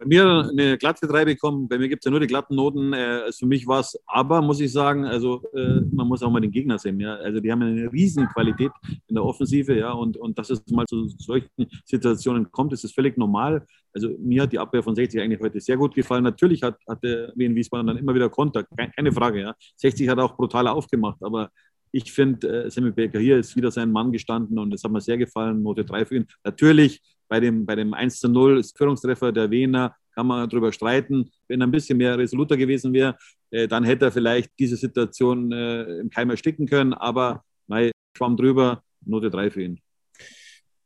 Bei 0.00 0.06
mir 0.06 0.48
eine 0.48 0.78
glatte 0.78 1.06
3 1.06 1.26
bekommen, 1.26 1.68
bei 1.68 1.76
mir 1.76 1.86
gibt 1.86 2.02
es 2.02 2.06
ja 2.06 2.10
nur 2.10 2.20
die 2.20 2.26
glatten 2.26 2.54
Noten. 2.54 2.94
Äh, 2.94 3.20
also 3.26 3.40
für 3.40 3.46
mich 3.46 3.66
war 3.66 3.80
es 3.80 4.00
aber, 4.06 4.40
muss 4.40 4.58
ich 4.58 4.72
sagen, 4.72 5.04
also 5.04 5.42
äh, 5.52 5.82
man 5.92 6.08
muss 6.08 6.22
auch 6.22 6.30
mal 6.30 6.40
den 6.40 6.50
Gegner 6.50 6.78
sehen. 6.78 6.98
Ja? 7.00 7.16
Also 7.16 7.38
die 7.38 7.52
haben 7.52 7.60
eine 7.60 7.92
Riesenqualität 7.92 8.72
in 9.08 9.14
der 9.14 9.22
Offensive, 9.22 9.76
ja, 9.76 9.92
und, 9.92 10.16
und 10.16 10.38
dass 10.38 10.48
es 10.48 10.66
mal 10.70 10.86
zu 10.86 11.06
solchen 11.18 11.50
Situationen 11.84 12.50
kommt, 12.50 12.72
ist 12.72 12.82
es 12.82 12.92
völlig 12.92 13.18
normal. 13.18 13.66
Also 13.92 14.08
mir 14.18 14.44
hat 14.44 14.52
die 14.52 14.58
Abwehr 14.58 14.82
von 14.82 14.94
60 14.94 15.20
eigentlich 15.20 15.40
heute 15.40 15.60
sehr 15.60 15.76
gut 15.76 15.94
gefallen. 15.94 16.24
Natürlich 16.24 16.62
hat, 16.62 16.78
der 17.02 17.32
Wien 17.34 17.54
Wiesbaden 17.54 17.86
dann 17.86 17.98
immer 17.98 18.14
wieder 18.14 18.30
Konter, 18.30 18.64
keine 18.96 19.12
Frage. 19.12 19.40
Ja. 19.42 19.54
60 19.76 20.08
hat 20.08 20.18
auch 20.18 20.34
brutal 20.34 20.66
aufgemacht, 20.66 21.22
aber 21.22 21.50
ich 21.92 22.10
finde, 22.10 22.64
äh, 22.64 22.70
Sammy 22.70 22.92
Baker 22.92 23.18
hier 23.18 23.36
ist 23.36 23.54
wieder 23.54 23.70
sein 23.70 23.92
Mann 23.92 24.12
gestanden 24.12 24.58
und 24.58 24.70
das 24.70 24.82
hat 24.82 24.92
mir 24.92 25.02
sehr 25.02 25.18
gefallen. 25.18 25.62
Note 25.62 25.84
3 25.84 26.06
für 26.06 26.16
ihn. 26.16 26.26
Natürlich 26.42 27.02
bei 27.30 27.38
dem, 27.38 27.64
bei 27.64 27.76
dem 27.76 27.94
1 27.94 28.18
zu 28.18 28.28
0 28.28 28.58
ist 28.58 28.76
Führungstreffer 28.76 29.30
der 29.30 29.50
Wiener, 29.50 29.94
kann 30.14 30.26
man 30.26 30.48
darüber 30.48 30.72
streiten. 30.72 31.30
Wenn 31.46 31.60
er 31.62 31.68
ein 31.68 31.70
bisschen 31.70 31.96
mehr 31.96 32.18
resoluter 32.18 32.56
gewesen 32.56 32.92
wäre, 32.92 33.16
äh, 33.50 33.68
dann 33.68 33.84
hätte 33.84 34.06
er 34.06 34.12
vielleicht 34.12 34.50
diese 34.58 34.76
Situation 34.76 35.52
äh, 35.52 36.00
im 36.00 36.10
Keim 36.10 36.28
ersticken 36.30 36.66
können. 36.66 36.92
Aber 36.92 37.44
mein 37.68 37.92
Schwamm 38.18 38.36
drüber, 38.36 38.82
Note 39.06 39.30
3 39.30 39.50
für 39.50 39.62
ihn. 39.62 39.80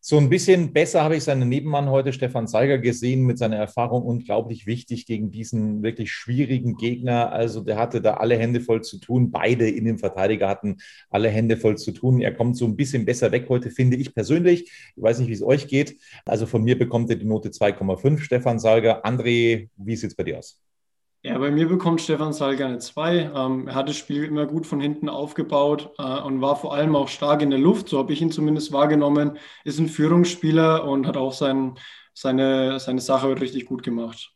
So 0.06 0.18
ein 0.18 0.28
bisschen 0.28 0.74
besser 0.74 1.02
habe 1.02 1.16
ich 1.16 1.24
seinen 1.24 1.48
Nebenmann 1.48 1.88
heute, 1.88 2.12
Stefan 2.12 2.46
Zeiger, 2.46 2.76
gesehen 2.76 3.22
mit 3.22 3.38
seiner 3.38 3.56
Erfahrung. 3.56 4.02
Unglaublich 4.02 4.66
wichtig 4.66 5.06
gegen 5.06 5.30
diesen 5.30 5.82
wirklich 5.82 6.12
schwierigen 6.12 6.76
Gegner. 6.76 7.32
Also 7.32 7.62
der 7.62 7.78
hatte 7.78 8.02
da 8.02 8.12
alle 8.18 8.36
Hände 8.36 8.60
voll 8.60 8.82
zu 8.82 8.98
tun. 8.98 9.30
Beide 9.30 9.66
in 9.66 9.86
dem 9.86 9.98
Verteidiger 9.98 10.46
hatten 10.46 10.76
alle 11.08 11.30
Hände 11.30 11.56
voll 11.56 11.78
zu 11.78 11.90
tun. 11.90 12.20
Er 12.20 12.34
kommt 12.34 12.58
so 12.58 12.66
ein 12.66 12.76
bisschen 12.76 13.06
besser 13.06 13.32
weg 13.32 13.46
heute, 13.48 13.70
finde 13.70 13.96
ich 13.96 14.14
persönlich. 14.14 14.70
Ich 14.94 15.02
weiß 15.02 15.20
nicht, 15.20 15.28
wie 15.28 15.32
es 15.32 15.42
euch 15.42 15.68
geht. 15.68 15.96
Also 16.26 16.44
von 16.44 16.62
mir 16.62 16.78
bekommt 16.78 17.08
er 17.08 17.16
die 17.16 17.24
Note 17.24 17.48
2,5, 17.48 18.18
Stefan 18.18 18.58
Salger. 18.58 19.06
André, 19.06 19.70
wie 19.74 19.96
sieht 19.96 20.10
es 20.10 20.16
bei 20.16 20.24
dir 20.24 20.38
aus? 20.38 20.63
Ja, 21.26 21.38
bei 21.38 21.50
mir 21.50 21.66
bekommt 21.66 22.02
Stefan 22.02 22.34
Salger 22.34 22.66
eine 22.66 22.80
2. 22.80 23.32
Ähm, 23.34 23.66
er 23.66 23.74
hat 23.74 23.88
das 23.88 23.96
Spiel 23.96 24.24
immer 24.24 24.44
gut 24.44 24.66
von 24.66 24.78
hinten 24.78 25.08
aufgebaut 25.08 25.90
äh, 25.96 26.20
und 26.20 26.42
war 26.42 26.54
vor 26.54 26.74
allem 26.74 26.94
auch 26.94 27.08
stark 27.08 27.40
in 27.40 27.48
der 27.48 27.58
Luft, 27.58 27.88
so 27.88 27.98
habe 27.98 28.12
ich 28.12 28.20
ihn 28.20 28.30
zumindest 28.30 28.72
wahrgenommen. 28.72 29.38
Ist 29.64 29.78
ein 29.78 29.88
Führungsspieler 29.88 30.84
und 30.86 31.06
hat 31.06 31.16
auch 31.16 31.32
sein, 31.32 31.78
seine, 32.12 32.78
seine 32.78 33.00
Sache 33.00 33.40
richtig 33.40 33.64
gut 33.64 33.82
gemacht. 33.82 34.34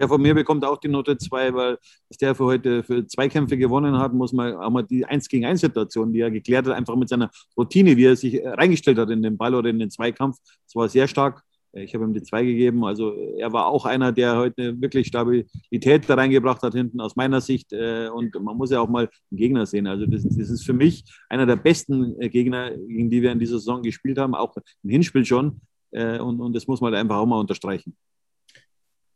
Ja, 0.00 0.08
von 0.08 0.22
mir 0.22 0.34
bekommt 0.34 0.64
auch 0.64 0.78
die 0.78 0.88
Note 0.88 1.18
2, 1.18 1.52
weil 1.52 1.78
dass 2.08 2.16
der 2.16 2.34
für 2.34 2.46
heute 2.46 2.82
für 2.82 3.06
Zweikämpfe 3.06 3.58
gewonnen 3.58 3.98
hat, 3.98 4.14
muss 4.14 4.32
man 4.32 4.54
auch 4.56 4.70
mal 4.70 4.82
die 4.82 5.04
1 5.04 5.28
gegen 5.28 5.44
1 5.44 5.60
Situation, 5.60 6.10
die 6.10 6.20
er 6.20 6.30
geklärt 6.30 6.66
hat, 6.66 6.74
einfach 6.74 6.96
mit 6.96 7.10
seiner 7.10 7.30
Routine, 7.54 7.98
wie 7.98 8.06
er 8.06 8.16
sich 8.16 8.40
reingestellt 8.42 8.96
hat 8.96 9.10
in 9.10 9.22
den 9.22 9.36
Ball 9.36 9.54
oder 9.54 9.68
in 9.68 9.78
den 9.78 9.90
Zweikampf. 9.90 10.38
Das 10.64 10.74
war 10.74 10.88
sehr 10.88 11.06
stark. 11.06 11.42
Ich 11.76 11.94
habe 11.94 12.04
ihm 12.04 12.14
die 12.14 12.22
zwei 12.22 12.44
gegeben. 12.44 12.84
Also 12.84 13.14
er 13.36 13.52
war 13.52 13.66
auch 13.66 13.84
einer, 13.84 14.12
der 14.12 14.36
heute 14.36 14.80
wirklich 14.80 15.08
Stabilität 15.08 16.08
da 16.08 16.14
reingebracht 16.14 16.62
hat 16.62 16.74
hinten 16.74 17.00
aus 17.00 17.16
meiner 17.16 17.40
Sicht. 17.40 17.72
Äh, 17.72 18.08
und 18.08 18.34
man 18.40 18.56
muss 18.56 18.70
ja 18.70 18.80
auch 18.80 18.88
mal 18.88 19.08
einen 19.30 19.38
Gegner 19.38 19.66
sehen. 19.66 19.86
Also 19.86 20.06
das, 20.06 20.22
das 20.22 20.50
ist 20.50 20.64
für 20.64 20.72
mich 20.72 21.04
einer 21.28 21.46
der 21.46 21.56
besten 21.56 22.20
äh, 22.20 22.28
Gegner, 22.28 22.70
gegen 22.70 23.10
die 23.10 23.22
wir 23.22 23.32
in 23.32 23.40
dieser 23.40 23.58
Saison 23.58 23.82
gespielt 23.82 24.18
haben, 24.18 24.34
auch 24.34 24.54
im 24.82 24.90
Hinspiel 24.90 25.24
schon. 25.24 25.60
Äh, 25.90 26.18
und, 26.18 26.40
und 26.40 26.54
das 26.54 26.66
muss 26.66 26.80
man 26.80 26.94
einfach 26.94 27.16
auch 27.16 27.26
mal 27.26 27.40
unterstreichen. 27.40 27.96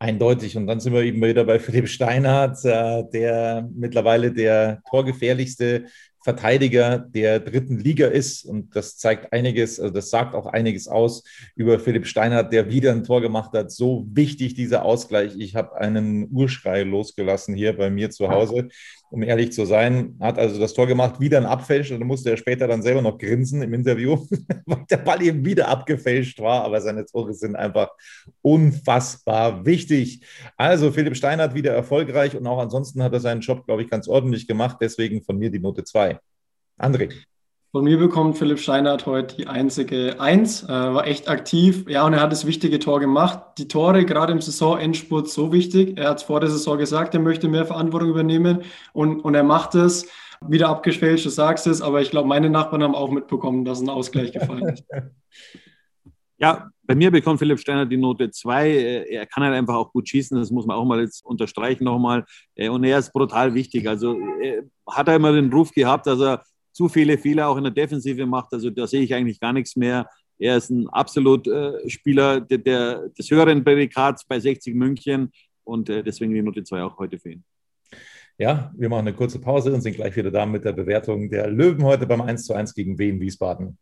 Eindeutig. 0.01 0.57
Und 0.57 0.67
dann 0.67 0.81
sind 0.81 0.93
wir 0.93 1.03
eben 1.03 1.21
wieder 1.23 1.45
bei 1.45 1.59
Philipp 1.59 1.89
Steinhardt, 1.89 2.63
der 2.63 3.69
mittlerweile 3.75 4.33
der 4.33 4.81
torgefährlichste 4.89 5.87
Verteidiger 6.23 6.99
der 6.99 7.41
dritten 7.41 7.79
Liga 7.79 8.07
ist. 8.09 8.45
Und 8.45 8.75
das 8.75 8.97
zeigt 8.97 9.33
einiges, 9.33 9.81
also 9.81 9.93
das 9.93 10.11
sagt 10.11 10.35
auch 10.35 10.47
einiges 10.47 10.89
aus 10.89 11.23
über 11.55 11.79
Philipp 11.79 12.07
Steinhardt, 12.07 12.53
der 12.53 12.71
wieder 12.71 12.93
ein 12.93 13.05
Tor 13.05 13.21
gemacht 13.21 13.53
hat. 13.53 13.71
So 13.71 14.07
wichtig 14.13 14.55
dieser 14.55 14.85
Ausgleich. 14.85 15.35
Ich 15.39 15.55
habe 15.57 15.77
einen 15.77 16.29
Urschrei 16.31 16.83
losgelassen 16.83 17.55
hier 17.55 17.77
bei 17.77 17.91
mir 17.91 18.11
zu 18.11 18.29
Hause 18.29 18.69
um 19.11 19.23
ehrlich 19.23 19.53
zu 19.53 19.65
sein, 19.65 20.17
hat 20.21 20.39
also 20.39 20.61
das 20.61 20.75
Tor 20.75 20.87
gemacht, 20.87 21.21
wieder 21.21 21.39
ein 21.39 21.47
Abfälsch 21.47 21.91
und 21.91 22.01
dann 22.01 22.07
musste 22.07 22.31
er 22.31 22.37
später 22.37 22.67
dann 22.67 22.83
selber 22.83 23.03
noch 23.03 23.19
grinsen 23.19 23.63
im 23.63 23.73
Interview, 23.73 24.27
weil 24.67 24.85
der 24.91 24.99
Ball 24.99 25.23
eben 25.23 25.45
wieder 25.45 25.69
abgefälscht 25.69 26.41
war, 26.41 26.65
aber 26.65 26.81
seine 26.81 27.07
Tore 27.07 27.33
sind 27.35 27.57
einfach 27.57 27.91
unfassbar 28.43 29.65
wichtig. 29.65 30.25
Also 30.57 30.93
Philipp 30.93 31.17
Stein 31.17 31.41
hat 31.41 31.55
wieder 31.55 31.73
erfolgreich 31.73 32.37
und 32.37 32.47
auch 32.47 32.59
ansonsten 32.59 33.03
hat 33.03 33.13
er 33.13 33.21
seinen 33.21 33.41
Job, 33.41 33.65
glaube 33.67 33.83
ich, 33.83 33.91
ganz 33.91 34.09
ordentlich 34.09 34.47
gemacht, 34.47 34.79
deswegen 34.81 35.23
von 35.23 35.39
mir 35.39 35.51
die 35.51 35.61
Note 35.61 35.85
2. 35.85 36.19
André. 36.79 37.13
Von 37.71 37.85
mir 37.85 37.99
bekommt 37.99 38.39
Philipp 38.39 38.61
Steinert 38.61 39.05
heute 39.05 39.37
die 39.37 39.47
einzige 39.47 40.19
Eins, 40.19 40.63
äh, 40.63 40.69
war 40.69 41.07
echt 41.07 41.29
aktiv. 41.29 41.85
Ja, 41.87 42.07
und 42.07 42.15
er 42.15 42.23
hat 42.23 42.33
das 42.33 42.47
wichtige 42.47 42.79
Tor 42.79 42.99
gemacht. 42.99 43.41
Die 43.59 43.69
Tore 43.69 44.07
gerade 44.07 44.33
im 44.33 44.41
Saisonendspurt 44.41 45.29
so 45.29 45.53
wichtig. 45.53 45.99
Er 45.99 46.09
hat 46.09 46.23
vor 46.23 46.41
der 46.41 46.49
Saison 46.49 46.79
gesagt, 46.79 47.13
er 47.13 47.21
möchte 47.21 47.47
mehr 47.47 47.67
Verantwortung 47.67 48.09
übernehmen 48.09 48.63
und, 48.95 49.21
und 49.21 49.35
er 49.35 49.43
macht 49.43 49.75
es. 49.75 50.09
Wieder 50.41 50.71
abgefälscht, 50.71 51.27
du 51.27 51.31
sagst 51.31 51.67
es, 51.67 51.83
aber 51.83 52.01
ich 52.01 52.11
glaube, 52.11 52.27
meine 52.27 52.49
Nachbarn 52.49 52.83
haben 52.83 52.95
auch 52.95 53.11
mitbekommen, 53.11 53.67
dass 53.67 53.81
ein 53.81 53.91
Ausgleich 53.91 54.33
gefallen 54.33 54.69
ist. 54.69 54.85
Ja, 56.41 56.71
bei 56.85 56.95
mir 56.95 57.11
bekommt 57.11 57.41
Philipp 57.41 57.59
Steiner 57.59 57.85
die 57.85 57.97
Note 57.97 58.31
2. 58.31 58.69
Äh, 58.69 59.13
er 59.13 59.27
kann 59.27 59.43
halt 59.43 59.55
einfach 59.55 59.75
auch 59.75 59.91
gut 59.91 60.09
schießen, 60.09 60.39
das 60.39 60.53
muss 60.53 60.67
man 60.67 60.77
auch 60.77 60.85
mal 60.85 61.01
jetzt 61.01 61.25
unterstreichen 61.25 61.83
nochmal. 61.83 62.25
Äh, 62.55 62.69
und 62.69 62.85
er 62.85 63.01
ist 63.01 63.13
brutal 63.13 63.55
wichtig. 63.55 63.89
Also 63.89 64.17
hat 64.89 65.09
er 65.09 65.17
immer 65.17 65.33
den 65.33 65.53
Ruf 65.53 65.73
gehabt, 65.73 66.07
dass 66.07 66.21
er 66.21 66.45
zu 66.79 66.89
viele 66.89 67.19
Fehler 67.19 67.49
auch 67.49 67.57
in 67.57 67.65
der 67.65 67.73
Defensive 67.73 68.25
macht. 68.25 68.53
Also 68.53 68.71
da 68.71 68.87
sehe 68.87 69.03
ich 69.03 69.13
eigentlich 69.13 69.41
gar 69.41 69.53
nichts 69.53 69.75
mehr. 69.75 70.09
Er 70.39 70.59
ist 70.59 70.71
ein 70.71 70.89
absolut 70.91 71.49
äh, 71.49 71.91
Spieler 71.91 72.41
der, 72.41 72.59
der, 72.59 73.09
des 73.09 73.29
höheren 73.29 73.65
Prädikats 73.65 74.25
bei 74.25 74.39
60 74.39 74.77
München 74.77 75.33
und 75.65 75.91
äh, 75.91 76.05
deswegen 76.05 76.33
die 76.33 76.41
Note 76.41 76.63
2 76.63 76.85
auch 76.85 76.97
heute 76.97 77.19
für 77.19 77.33
ihn. 77.33 77.45
Ja, 78.39 78.73
wir 78.77 78.89
machen 78.89 79.09
eine 79.09 79.17
kurze 79.17 79.41
Pause 79.41 79.75
und 79.75 79.81
sind 79.81 79.97
gleich 79.97 80.15
wieder 80.15 80.31
da 80.31 80.47
mit 80.47 80.65
der 80.65 80.73
Bewertung 80.73 81.29
der 81.29 81.51
Löwen 81.51 81.83
heute 81.83 82.07
beim 82.07 82.21
1 82.21 82.45
zu 82.45 82.55
1 82.55 82.73
gegen 82.73 82.97
Wien 82.97 83.21
Wiesbaden. 83.21 83.77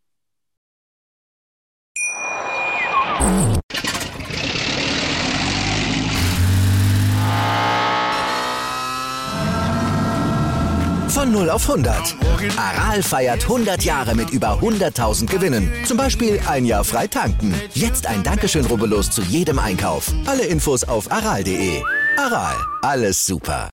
Von 11.27 11.33
0 11.33 11.49
auf 11.49 11.69
100. 11.69 12.15
Aral 12.57 13.03
feiert 13.03 13.43
100 13.43 13.83
Jahre 13.83 14.15
mit 14.15 14.29
über 14.29 14.61
100.000 14.61 15.29
Gewinnen. 15.29 15.69
Zum 15.83 15.97
Beispiel 15.97 16.39
ein 16.47 16.63
Jahr 16.63 16.85
frei 16.85 17.05
tanken. 17.07 17.53
Jetzt 17.73 18.07
ein 18.07 18.23
Dankeschön, 18.23 18.65
rubbellos 18.65 19.11
zu 19.11 19.21
jedem 19.23 19.59
Einkauf. 19.59 20.09
Alle 20.25 20.45
Infos 20.45 20.85
auf 20.85 21.11
aral.de. 21.11 21.81
Aral, 22.15 22.55
alles 22.81 23.25
super. 23.25 23.69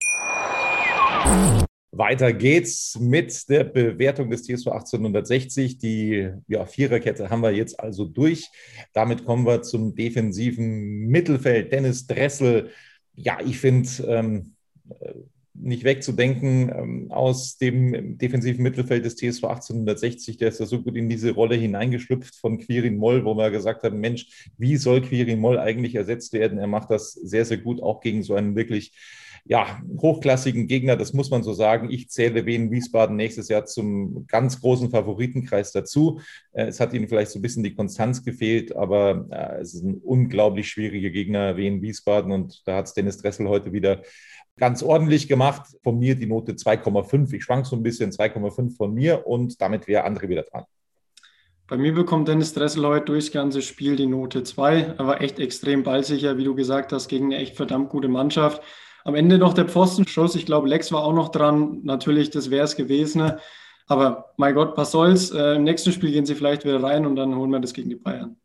Weiter 1.92 2.32
geht's 2.32 2.98
mit 2.98 3.50
der 3.50 3.66
Bewertung 3.66 4.30
des 4.30 4.44
TSV 4.44 4.68
1860. 4.68 5.78
Die 5.78 6.30
ja, 6.48 6.66
Viererkette 6.66 7.30
haben 7.30 7.44
wir 7.44 7.52
jetzt 7.52 7.78
also 7.78 8.06
durch. 8.06 8.50
Damit 8.94 9.26
kommen 9.26 9.46
wir 9.46 9.62
zum 9.62 9.94
defensiven 9.94 11.08
Mittelfeld. 11.08 11.74
Dennis 11.74 12.08
Dressel. 12.08 12.70
Ja, 13.14 13.40
ich 13.44 13.60
finde, 13.60 13.90
ähm, 14.08 14.56
nicht 15.54 15.84
wegzudenken 15.84 16.70
ähm, 16.70 17.12
aus 17.12 17.58
dem 17.58 18.18
defensiven 18.18 18.64
Mittelfeld 18.64 19.06
des 19.06 19.16
TSV 19.16 19.44
1860. 19.44 20.38
Der 20.38 20.50
ist 20.50 20.60
ja 20.60 20.66
so 20.66 20.82
gut 20.82 20.96
in 20.96 21.10
diese 21.10 21.32
Rolle 21.32 21.56
hineingeschlüpft 21.56 22.36
von 22.36 22.58
Quirin 22.58 22.98
Moll, 22.98 23.26
wo 23.26 23.36
wir 23.36 23.52
gesagt 23.52 23.84
haben, 23.84 24.00
Mensch, 24.00 24.50
wie 24.58 24.78
soll 24.78 25.02
Quirin 25.02 25.40
Moll 25.40 25.60
eigentlich 25.60 25.96
ersetzt 25.96 26.34
werden? 26.34 26.58
Er 26.58 26.68
macht 26.68 26.90
das 26.90 27.14
sehr, 27.14 27.46
sehr 27.46 27.58
gut, 27.58 27.82
auch 27.82 28.02
gegen 28.02 28.24
so 28.24 28.36
einen 28.36 28.56
wirklich 28.56 28.94
ja, 29.46 29.82
hochklassigen 30.00 30.68
Gegner, 30.68 30.96
das 30.96 31.14
muss 31.14 31.32
man 31.32 31.44
so 31.44 31.54
sagen. 31.54 31.90
Ich 31.90 32.10
zähle 32.10 32.46
Wien 32.46 32.72
Wiesbaden 32.72 33.16
nächstes 33.16 33.48
Jahr 33.48 33.66
zum 33.66 34.28
ganz 34.28 34.62
großen 34.62 34.92
Favoritenkreis 34.92 35.72
dazu. 35.72 36.20
Äh, 36.52 36.66
es 36.66 36.80
hat 36.80 36.94
ihnen 36.94 37.08
vielleicht 37.08 37.32
so 37.32 37.40
ein 37.40 37.42
bisschen 37.42 37.64
die 37.64 37.74
Konstanz 37.74 38.24
gefehlt, 38.24 38.76
aber 38.76 39.28
äh, 39.32 39.62
es 39.62 39.74
ist 39.74 39.84
ein 39.84 39.96
unglaublich 39.96 40.70
schwieriger 40.70 41.10
Gegner, 41.10 41.58
Wien 41.58 41.82
Wiesbaden. 41.82 42.32
Und 42.32 42.62
da 42.68 42.78
hat 42.78 42.86
es 42.88 42.94
Dennis 42.94 43.18
Dressel 43.18 43.48
heute 43.50 43.74
wieder 43.74 44.04
ganz 44.58 44.84
ordentlich 44.84 45.28
gemacht. 45.28 45.68
Von 45.84 46.00
mir 46.00 46.16
die 46.16 46.28
Note 46.28 46.54
2,5. 46.54 47.34
Ich 47.34 47.44
schwank 47.44 47.66
so 47.66 47.76
ein 47.76 47.84
bisschen 47.84 48.12
2,5 48.12 48.76
von 48.76 48.94
mir 48.94 49.26
und 49.28 49.62
damit 49.62 49.88
wäre 49.88 50.06
André 50.06 50.30
wieder 50.30 50.44
dran. 50.44 50.66
Bei 51.68 51.78
mir 51.78 51.94
bekommt 51.94 52.28
Dennis 52.28 52.54
Dressel 52.54 52.86
heute 52.86 53.06
durchs 53.06 53.32
ganze 53.32 53.62
Spiel 53.62 53.96
die 53.96 54.06
Note 54.06 54.44
2. 54.44 54.96
Er 54.98 55.08
war 55.08 55.22
echt 55.22 55.40
extrem 55.40 55.84
ballsicher, 55.84 56.38
wie 56.38 56.44
du 56.44 56.54
gesagt 56.54 56.92
hast, 56.92 57.08
gegen 57.08 57.28
eine 57.28 57.38
echt 57.38 57.56
verdammt 57.56 57.90
gute 57.90 58.10
Mannschaft. 58.10 58.62
Am 59.06 59.16
Ende 59.16 59.38
noch 59.38 59.54
der 59.54 59.70
Pfostenschuss. 59.70 60.36
Ich 60.36 60.46
glaube, 60.46 60.68
Lex 60.68 60.92
war 60.92 61.04
auch 61.04 61.14
noch 61.14 61.30
dran. 61.30 61.80
Natürlich, 61.84 62.30
das 62.30 62.52
wäre 62.52 62.66
es 62.66 62.76
gewesen. 62.76 63.32
Aber 63.88 64.34
mein 64.36 64.54
Gott, 64.54 64.78
was 64.78 64.92
soll's. 64.92 65.32
Äh, 65.32 65.56
Im 65.56 65.64
nächsten 65.64 65.94
Spiel 65.94 66.12
gehen 66.12 66.26
sie 66.26 66.36
vielleicht 66.36 66.66
wieder 66.66 66.84
rein 66.84 67.06
und 67.06 67.16
dann 67.16 67.36
holen 67.36 67.52
wir 67.52 67.62
das 67.62 67.74
gegen 67.74 67.90
die 67.90 67.96
Bayern. 67.96 68.41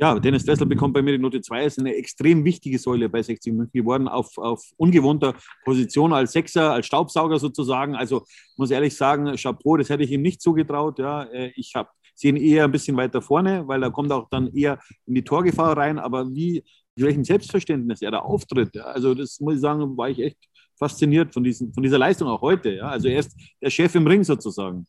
Ja, 0.00 0.16
Dennis 0.16 0.44
Dressel 0.44 0.66
bekommt 0.66 0.94
bei 0.94 1.02
mir 1.02 1.10
die 1.10 1.18
Note 1.18 1.40
2. 1.40 1.64
Ist 1.64 1.80
eine 1.80 1.96
extrem 1.96 2.44
wichtige 2.44 2.78
Säule 2.78 3.08
bei 3.08 3.20
60 3.20 3.52
München 3.52 3.72
geworden, 3.72 4.06
auf, 4.06 4.38
auf 4.38 4.64
ungewohnter 4.76 5.34
Position 5.64 6.12
als 6.12 6.32
Sechser, 6.32 6.72
als 6.72 6.86
Staubsauger 6.86 7.40
sozusagen. 7.40 7.96
Also 7.96 8.24
muss 8.56 8.70
ehrlich 8.70 8.96
sagen, 8.96 9.34
Chapeau, 9.34 9.76
das 9.76 9.88
hätte 9.88 10.04
ich 10.04 10.12
ihm 10.12 10.22
nicht 10.22 10.40
zugetraut. 10.40 11.00
Ja, 11.00 11.24
äh, 11.24 11.50
ich 11.56 11.74
habe 11.74 11.88
sehe 12.14 12.30
ihn 12.30 12.36
eher 12.36 12.64
ein 12.64 12.72
bisschen 12.72 12.96
weiter 12.96 13.20
vorne, 13.20 13.66
weil 13.66 13.82
er 13.82 13.90
kommt 13.90 14.12
auch 14.12 14.28
dann 14.28 14.52
eher 14.54 14.78
in 15.06 15.14
die 15.14 15.24
Torgefahr 15.24 15.76
rein. 15.76 15.98
Aber 15.98 16.28
wie, 16.32 16.64
mit 16.94 17.06
welchem 17.06 17.24
Selbstverständnis 17.24 18.00
er 18.00 18.12
da 18.12 18.20
auftritt, 18.20 18.76
ja, 18.76 18.84
also 18.84 19.14
das 19.14 19.40
muss 19.40 19.56
ich 19.56 19.60
sagen, 19.60 19.96
war 19.96 20.10
ich 20.10 20.20
echt 20.20 20.38
fasziniert 20.78 21.34
von, 21.34 21.42
diesen, 21.42 21.72
von 21.72 21.82
dieser 21.82 21.98
Leistung 21.98 22.28
auch 22.28 22.40
heute. 22.40 22.70
Ja. 22.70 22.88
Also 22.88 23.08
er 23.08 23.18
ist 23.18 23.36
der 23.60 23.70
Chef 23.70 23.94
im 23.96 24.06
Ring 24.06 24.22
sozusagen, 24.22 24.86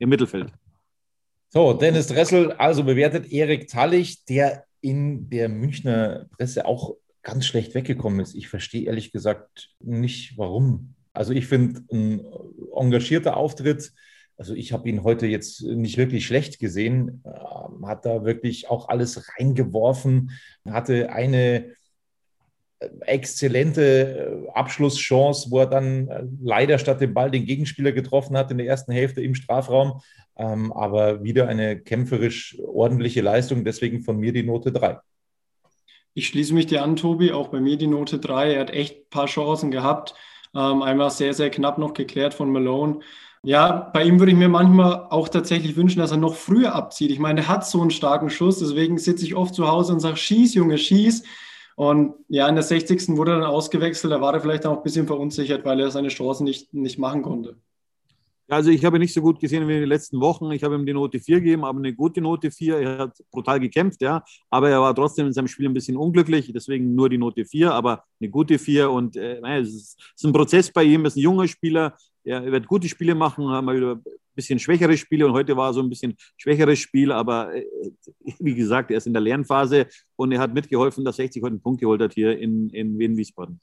im 0.00 0.08
Mittelfeld. 0.08 0.52
So, 1.52 1.72
Dennis 1.72 2.06
Dressel, 2.06 2.52
also 2.52 2.84
bewertet 2.84 3.32
Erik 3.32 3.66
Tallich, 3.66 4.24
der 4.24 4.66
in 4.80 5.28
der 5.30 5.48
Münchner 5.48 6.26
Presse 6.36 6.64
auch 6.64 6.94
ganz 7.22 7.44
schlecht 7.44 7.74
weggekommen 7.74 8.20
ist. 8.20 8.36
Ich 8.36 8.48
verstehe 8.48 8.86
ehrlich 8.86 9.10
gesagt 9.10 9.70
nicht, 9.80 10.38
warum. 10.38 10.94
Also 11.12 11.32
ich 11.32 11.48
finde, 11.48 11.80
ein 11.90 12.24
engagierter 12.72 13.36
Auftritt, 13.36 13.90
also 14.36 14.54
ich 14.54 14.72
habe 14.72 14.88
ihn 14.88 15.02
heute 15.02 15.26
jetzt 15.26 15.62
nicht 15.62 15.96
wirklich 15.96 16.24
schlecht 16.24 16.60
gesehen, 16.60 17.24
ähm, 17.26 17.84
hat 17.84 18.06
da 18.06 18.24
wirklich 18.24 18.70
auch 18.70 18.88
alles 18.88 19.28
reingeworfen, 19.36 20.30
hatte 20.64 21.10
eine 21.10 21.74
exzellente 23.00 24.46
äh, 24.46 24.50
Abschlusschance, 24.54 25.50
wo 25.50 25.58
er 25.60 25.66
dann 25.66 26.08
äh, 26.08 26.22
leider 26.42 26.78
statt 26.78 27.00
dem 27.00 27.14
Ball 27.14 27.30
den 27.30 27.44
Gegenspieler 27.44 27.92
getroffen 27.92 28.36
hat 28.36 28.50
in 28.50 28.58
der 28.58 28.66
ersten 28.66 28.92
Hälfte 28.92 29.22
im 29.22 29.34
Strafraum. 29.34 30.00
Ähm, 30.36 30.72
aber 30.72 31.22
wieder 31.22 31.48
eine 31.48 31.78
kämpferisch 31.78 32.58
ordentliche 32.64 33.20
Leistung, 33.20 33.64
deswegen 33.64 34.00
von 34.00 34.18
mir 34.18 34.32
die 34.32 34.42
Note 34.42 34.72
3. 34.72 34.98
Ich 36.14 36.26
schließe 36.28 36.54
mich 36.54 36.66
dir 36.66 36.82
an, 36.82 36.96
Tobi, 36.96 37.32
auch 37.32 37.48
bei 37.48 37.60
mir 37.60 37.76
die 37.76 37.86
Note 37.86 38.18
3. 38.18 38.54
Er 38.54 38.60
hat 38.60 38.70
echt 38.70 38.96
ein 38.96 39.10
paar 39.10 39.26
Chancen 39.26 39.70
gehabt. 39.70 40.14
Ähm, 40.54 40.82
einmal 40.82 41.10
sehr, 41.10 41.34
sehr 41.34 41.50
knapp 41.50 41.78
noch 41.78 41.94
geklärt 41.94 42.34
von 42.34 42.50
Malone. 42.50 43.00
Ja, 43.42 43.90
bei 43.94 44.04
ihm 44.04 44.18
würde 44.18 44.32
ich 44.32 44.38
mir 44.38 44.48
manchmal 44.48 45.06
auch 45.10 45.28
tatsächlich 45.28 45.76
wünschen, 45.76 46.00
dass 46.00 46.10
er 46.10 46.18
noch 46.18 46.34
früher 46.34 46.74
abzieht. 46.74 47.10
Ich 47.10 47.18
meine, 47.18 47.42
er 47.42 47.48
hat 47.48 47.66
so 47.66 47.80
einen 47.80 47.90
starken 47.90 48.28
Schuss, 48.28 48.58
deswegen 48.58 48.98
sitze 48.98 49.24
ich 49.24 49.34
oft 49.34 49.54
zu 49.54 49.68
Hause 49.68 49.92
und 49.92 50.00
sage, 50.00 50.16
schieß, 50.16 50.54
Junge, 50.54 50.76
schieß. 50.76 51.22
Und 51.76 52.14
ja, 52.28 52.48
in 52.48 52.54
der 52.54 52.64
60. 52.64 53.16
wurde 53.16 53.32
er 53.32 53.40
dann 53.40 53.48
ausgewechselt. 53.48 54.12
Da 54.12 54.20
war 54.20 54.34
er 54.34 54.40
vielleicht 54.40 54.66
auch 54.66 54.76
ein 54.76 54.82
bisschen 54.82 55.06
verunsichert, 55.06 55.64
weil 55.64 55.80
er 55.80 55.90
seine 55.90 56.08
Chancen 56.08 56.44
nicht, 56.44 56.72
nicht 56.74 56.98
machen 56.98 57.22
konnte. 57.22 57.56
Also 58.50 58.70
ich 58.70 58.84
habe 58.84 58.96
ihn 58.96 59.02
nicht 59.02 59.14
so 59.14 59.22
gut 59.22 59.38
gesehen 59.38 59.68
wie 59.68 59.74
in 59.74 59.80
den 59.80 59.88
letzten 59.88 60.20
Wochen. 60.20 60.50
Ich 60.50 60.64
habe 60.64 60.74
ihm 60.74 60.84
die 60.84 60.92
Note 60.92 61.20
4 61.20 61.40
gegeben, 61.40 61.64
aber 61.64 61.78
eine 61.78 61.94
gute 61.94 62.20
Note 62.20 62.50
4. 62.50 62.78
Er 62.78 62.98
hat 62.98 63.16
brutal 63.30 63.60
gekämpft, 63.60 64.02
ja. 64.02 64.24
Aber 64.50 64.68
er 64.68 64.80
war 64.80 64.94
trotzdem 64.94 65.26
in 65.26 65.32
seinem 65.32 65.46
Spiel 65.46 65.68
ein 65.68 65.74
bisschen 65.74 65.96
unglücklich, 65.96 66.50
deswegen 66.52 66.96
nur 66.96 67.08
die 67.08 67.18
Note 67.18 67.44
4, 67.44 67.72
aber 67.72 68.04
eine 68.20 68.28
gute 68.28 68.58
4. 68.58 68.90
Und 68.90 69.16
äh, 69.16 69.40
es, 69.60 69.96
ist, 70.16 70.24
ein 70.24 70.32
Prozess 70.32 70.72
bei 70.72 70.82
ihm, 70.82 71.02
er 71.02 71.06
ist 71.06 71.16
ein 71.16 71.20
junger 71.20 71.46
Spieler, 71.46 71.96
er 72.24 72.50
wird 72.50 72.66
gute 72.66 72.88
Spiele 72.88 73.14
machen, 73.14 73.48
haben 73.48 73.66
wir 73.66 73.92
ein 73.92 74.02
bisschen 74.34 74.58
schwächere 74.58 74.96
Spiele 74.96 75.26
und 75.26 75.32
heute 75.32 75.56
war 75.56 75.72
so 75.72 75.80
ein 75.80 75.88
bisschen 75.88 76.14
schwächeres 76.36 76.78
Spiel, 76.78 77.12
aber 77.12 77.54
äh, 77.54 77.64
wie 78.38 78.54
gesagt, 78.54 78.90
er 78.90 78.98
ist 78.98 79.06
in 79.06 79.12
der 79.12 79.22
Lernphase 79.22 79.86
und 80.16 80.32
er 80.32 80.40
hat 80.40 80.54
mitgeholfen, 80.54 81.04
dass 81.04 81.16
60 81.16 81.42
heute 81.42 81.52
einen 81.52 81.62
Punkt 81.62 81.80
geholt 81.80 82.00
hat 82.00 82.14
hier 82.14 82.38
in, 82.38 82.70
in 82.70 82.98
Wien-Wiesbaden. 82.98 83.60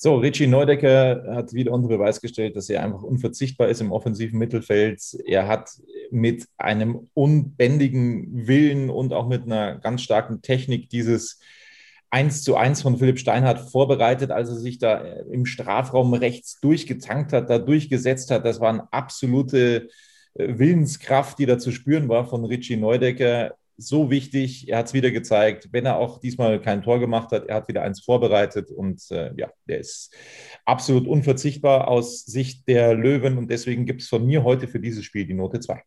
So, 0.00 0.14
Richie 0.14 0.46
Neudecker 0.46 1.24
hat 1.34 1.52
wieder 1.52 1.72
unter 1.72 1.88
Beweis 1.88 2.20
gestellt, 2.20 2.54
dass 2.54 2.70
er 2.70 2.84
einfach 2.84 3.02
unverzichtbar 3.02 3.68
ist 3.68 3.80
im 3.80 3.90
offensiven 3.90 4.38
Mittelfeld. 4.38 5.02
Er 5.26 5.48
hat 5.48 5.70
mit 6.12 6.46
einem 6.56 7.08
unbändigen 7.14 8.46
Willen 8.46 8.90
und 8.90 9.12
auch 9.12 9.26
mit 9.26 9.42
einer 9.42 9.80
ganz 9.80 10.02
starken 10.02 10.40
Technik 10.40 10.88
dieses 10.88 11.40
1 12.10 12.42
zu 12.42 12.56
1 12.56 12.82
von 12.82 12.96
Philipp 12.98 13.18
Steinhardt 13.18 13.70
vorbereitet, 13.70 14.30
als 14.30 14.48
er 14.48 14.56
sich 14.56 14.78
da 14.78 15.00
äh, 15.02 15.24
im 15.30 15.44
Strafraum 15.44 16.14
rechts 16.14 16.60
durchgetankt 16.60 17.32
hat, 17.32 17.50
da 17.50 17.58
durchgesetzt 17.58 18.30
hat. 18.30 18.44
Das 18.44 18.60
war 18.60 18.70
eine 18.70 18.92
absolute 18.92 19.88
äh, 20.34 20.58
Willenskraft, 20.58 21.38
die 21.38 21.46
da 21.46 21.58
zu 21.58 21.72
spüren 21.72 22.08
war 22.08 22.26
von 22.26 22.44
Richie 22.44 22.76
Neudecker. 22.76 23.54
So 23.76 24.10
wichtig, 24.10 24.68
er 24.68 24.78
hat 24.78 24.86
es 24.86 24.94
wieder 24.94 25.12
gezeigt, 25.12 25.68
wenn 25.70 25.86
er 25.86 25.98
auch 25.98 26.18
diesmal 26.18 26.60
kein 26.60 26.82
Tor 26.82 26.98
gemacht 26.98 27.30
hat, 27.30 27.46
er 27.46 27.56
hat 27.56 27.68
wieder 27.68 27.82
eins 27.82 28.00
vorbereitet 28.00 28.72
und 28.72 29.00
äh, 29.12 29.30
ja, 29.36 29.50
der 29.68 29.78
ist 29.78 30.12
absolut 30.64 31.06
unverzichtbar 31.06 31.86
aus 31.86 32.24
Sicht 32.24 32.66
der 32.66 32.94
Löwen 32.94 33.38
und 33.38 33.50
deswegen 33.50 33.86
gibt 33.86 34.02
es 34.02 34.08
von 34.08 34.26
mir 34.26 34.42
heute 34.42 34.66
für 34.66 34.80
dieses 34.80 35.04
Spiel 35.04 35.26
die 35.26 35.34
Note 35.34 35.60
2. 35.60 35.80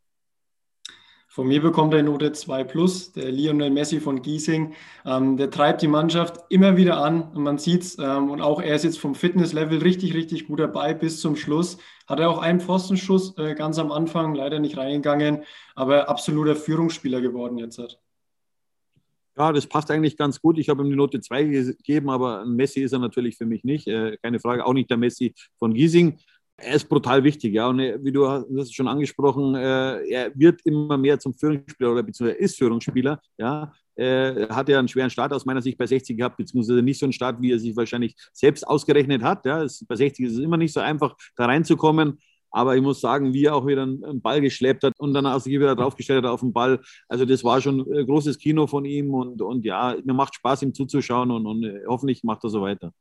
Von 1.34 1.48
mir 1.48 1.62
bekommt 1.62 1.94
er 1.94 2.04
Note 2.04 2.34
2 2.34 2.66
plus, 2.66 3.14
der 3.14 3.32
Lionel 3.32 3.70
Messi 3.70 4.02
von 4.02 4.22
Giesing. 4.22 4.74
Ähm, 5.06 5.38
der 5.38 5.50
treibt 5.50 5.82
die 5.82 5.88
Mannschaft 5.88 6.42
immer 6.50 6.76
wieder 6.76 6.98
an 6.98 7.22
und 7.22 7.44
man 7.44 7.58
sieht 7.58 7.84
es. 7.84 7.98
Ähm, 7.98 8.30
und 8.30 8.42
auch 8.42 8.62
er 8.62 8.76
ist 8.76 8.84
jetzt 8.84 9.00
vom 9.00 9.16
Fitnesslevel 9.16 9.78
richtig, 9.78 10.14
richtig 10.14 10.48
gut 10.48 10.60
dabei 10.60 10.94
bis 10.94 11.22
zum 11.22 11.38
Schluss. 11.38 11.78
Hat 12.06 12.20
er 12.20 12.30
auch 12.30 12.40
einen 12.40 12.60
Pfostenschuss 12.60 13.38
äh, 13.38 13.56
ganz 13.56 13.80
am 13.80 13.94
Anfang, 13.94 14.36
leider 14.36 14.60
nicht 14.60 14.76
reingegangen, 14.76 15.44
aber 15.74 16.10
absoluter 16.10 16.58
Führungsspieler 16.58 17.22
geworden 17.22 17.58
jetzt 17.58 17.78
hat. 17.78 18.02
Ja, 19.38 19.54
das 19.54 19.68
passt 19.68 19.90
eigentlich 19.90 20.18
ganz 20.18 20.42
gut. 20.42 20.58
Ich 20.58 20.68
habe 20.68 20.84
ihm 20.84 20.90
die 20.90 20.98
Note 20.98 21.22
2 21.22 21.46
gegeben, 21.46 22.10
aber 22.10 22.44
Messi 22.44 22.82
ist 22.82 22.92
er 22.92 23.00
natürlich 23.00 23.38
für 23.38 23.46
mich 23.46 23.64
nicht. 23.64 23.88
Äh, 23.88 24.18
keine 24.22 24.42
Frage, 24.42 24.66
auch 24.66 24.74
nicht 24.74 24.90
der 24.90 24.98
Messi 24.98 25.34
von 25.58 25.74
Giesing 25.74 26.20
er 26.64 26.76
ist 26.76 26.90
brutal 26.90 27.24
wichtig, 27.24 27.54
ja. 27.54 27.68
Und 27.68 27.80
wie 27.80 28.12
du 28.12 28.28
hast 28.28 28.76
schon 28.76 28.88
angesprochen, 28.88 29.56
äh, 29.56 30.04
er 30.08 30.32
wird 30.36 30.62
immer 30.66 30.98
mehr 30.98 31.20
zum 31.20 31.34
Führungsspieler 31.34 31.92
oder 31.92 32.04
beziehungsweise 32.04 32.40
ist 32.40 32.58
Führungsspieler, 32.58 33.20
ja. 33.38 33.72
Er 33.96 34.50
hat 34.50 34.70
ja 34.70 34.80
einen 34.80 34.88
schweren 34.88 35.10
Start 35.10 35.34
aus 35.34 35.46
meiner 35.46 35.62
Sicht 35.62 35.78
bei 35.78 35.86
60 35.86 36.18
gehabt, 36.18 36.38
beziehungsweise 36.38 36.82
nicht 36.82 36.98
so 36.98 37.06
einen 37.06 37.14
Start, 37.14 37.42
wie 37.42 37.52
er 37.52 37.60
sich 37.60 37.76
wahrscheinlich 37.76 38.16
selbst 38.34 38.66
ausgerechnet 38.66 39.22
hat. 39.22 39.46
Ja. 39.46 39.66
bei 39.88 39.96
60 39.96 40.26
ist 40.26 40.34
es 40.34 40.40
immer 40.40 40.58
nicht 40.58 40.74
so 40.74 40.80
einfach, 40.80 41.16
da 41.36 41.46
reinzukommen. 41.46 42.18
Aber 42.52 42.76
ich 42.76 42.82
muss 42.82 43.00
sagen, 43.00 43.34
wie 43.34 43.46
er 43.46 43.56
auch 43.56 43.66
wieder 43.68 43.84
einen 43.84 44.22
Ball 44.22 44.42
geschleppt 44.42 44.84
hat 44.84 44.94
und 45.00 45.14
dann 45.14 45.26
auch 45.26 45.40
sich 45.40 45.54
wieder 45.54 45.76
draufgestellt 45.76 46.24
hat 46.24 46.32
auf 46.32 46.42
den 46.42 46.52
Ball. 46.52 46.80
Also 47.08 47.26
das 47.26 47.44
war 47.44 47.62
schon 47.62 47.82
ein 47.82 48.06
großes 48.06 48.38
Kino 48.40 48.68
von 48.68 48.86
ihm 48.86 49.14
und, 49.14 49.42
und 49.42 49.66
ja, 49.66 49.96
mir 50.04 50.14
macht 50.14 50.36
Spaß, 50.36 50.64
ihm 50.64 50.74
zuzuschauen 50.74 51.32
und, 51.32 51.46
und 51.46 51.66
hoffentlich 51.88 52.24
macht 52.24 52.44
er 52.44 52.50
so 52.50 52.62
weiter. 52.62 52.92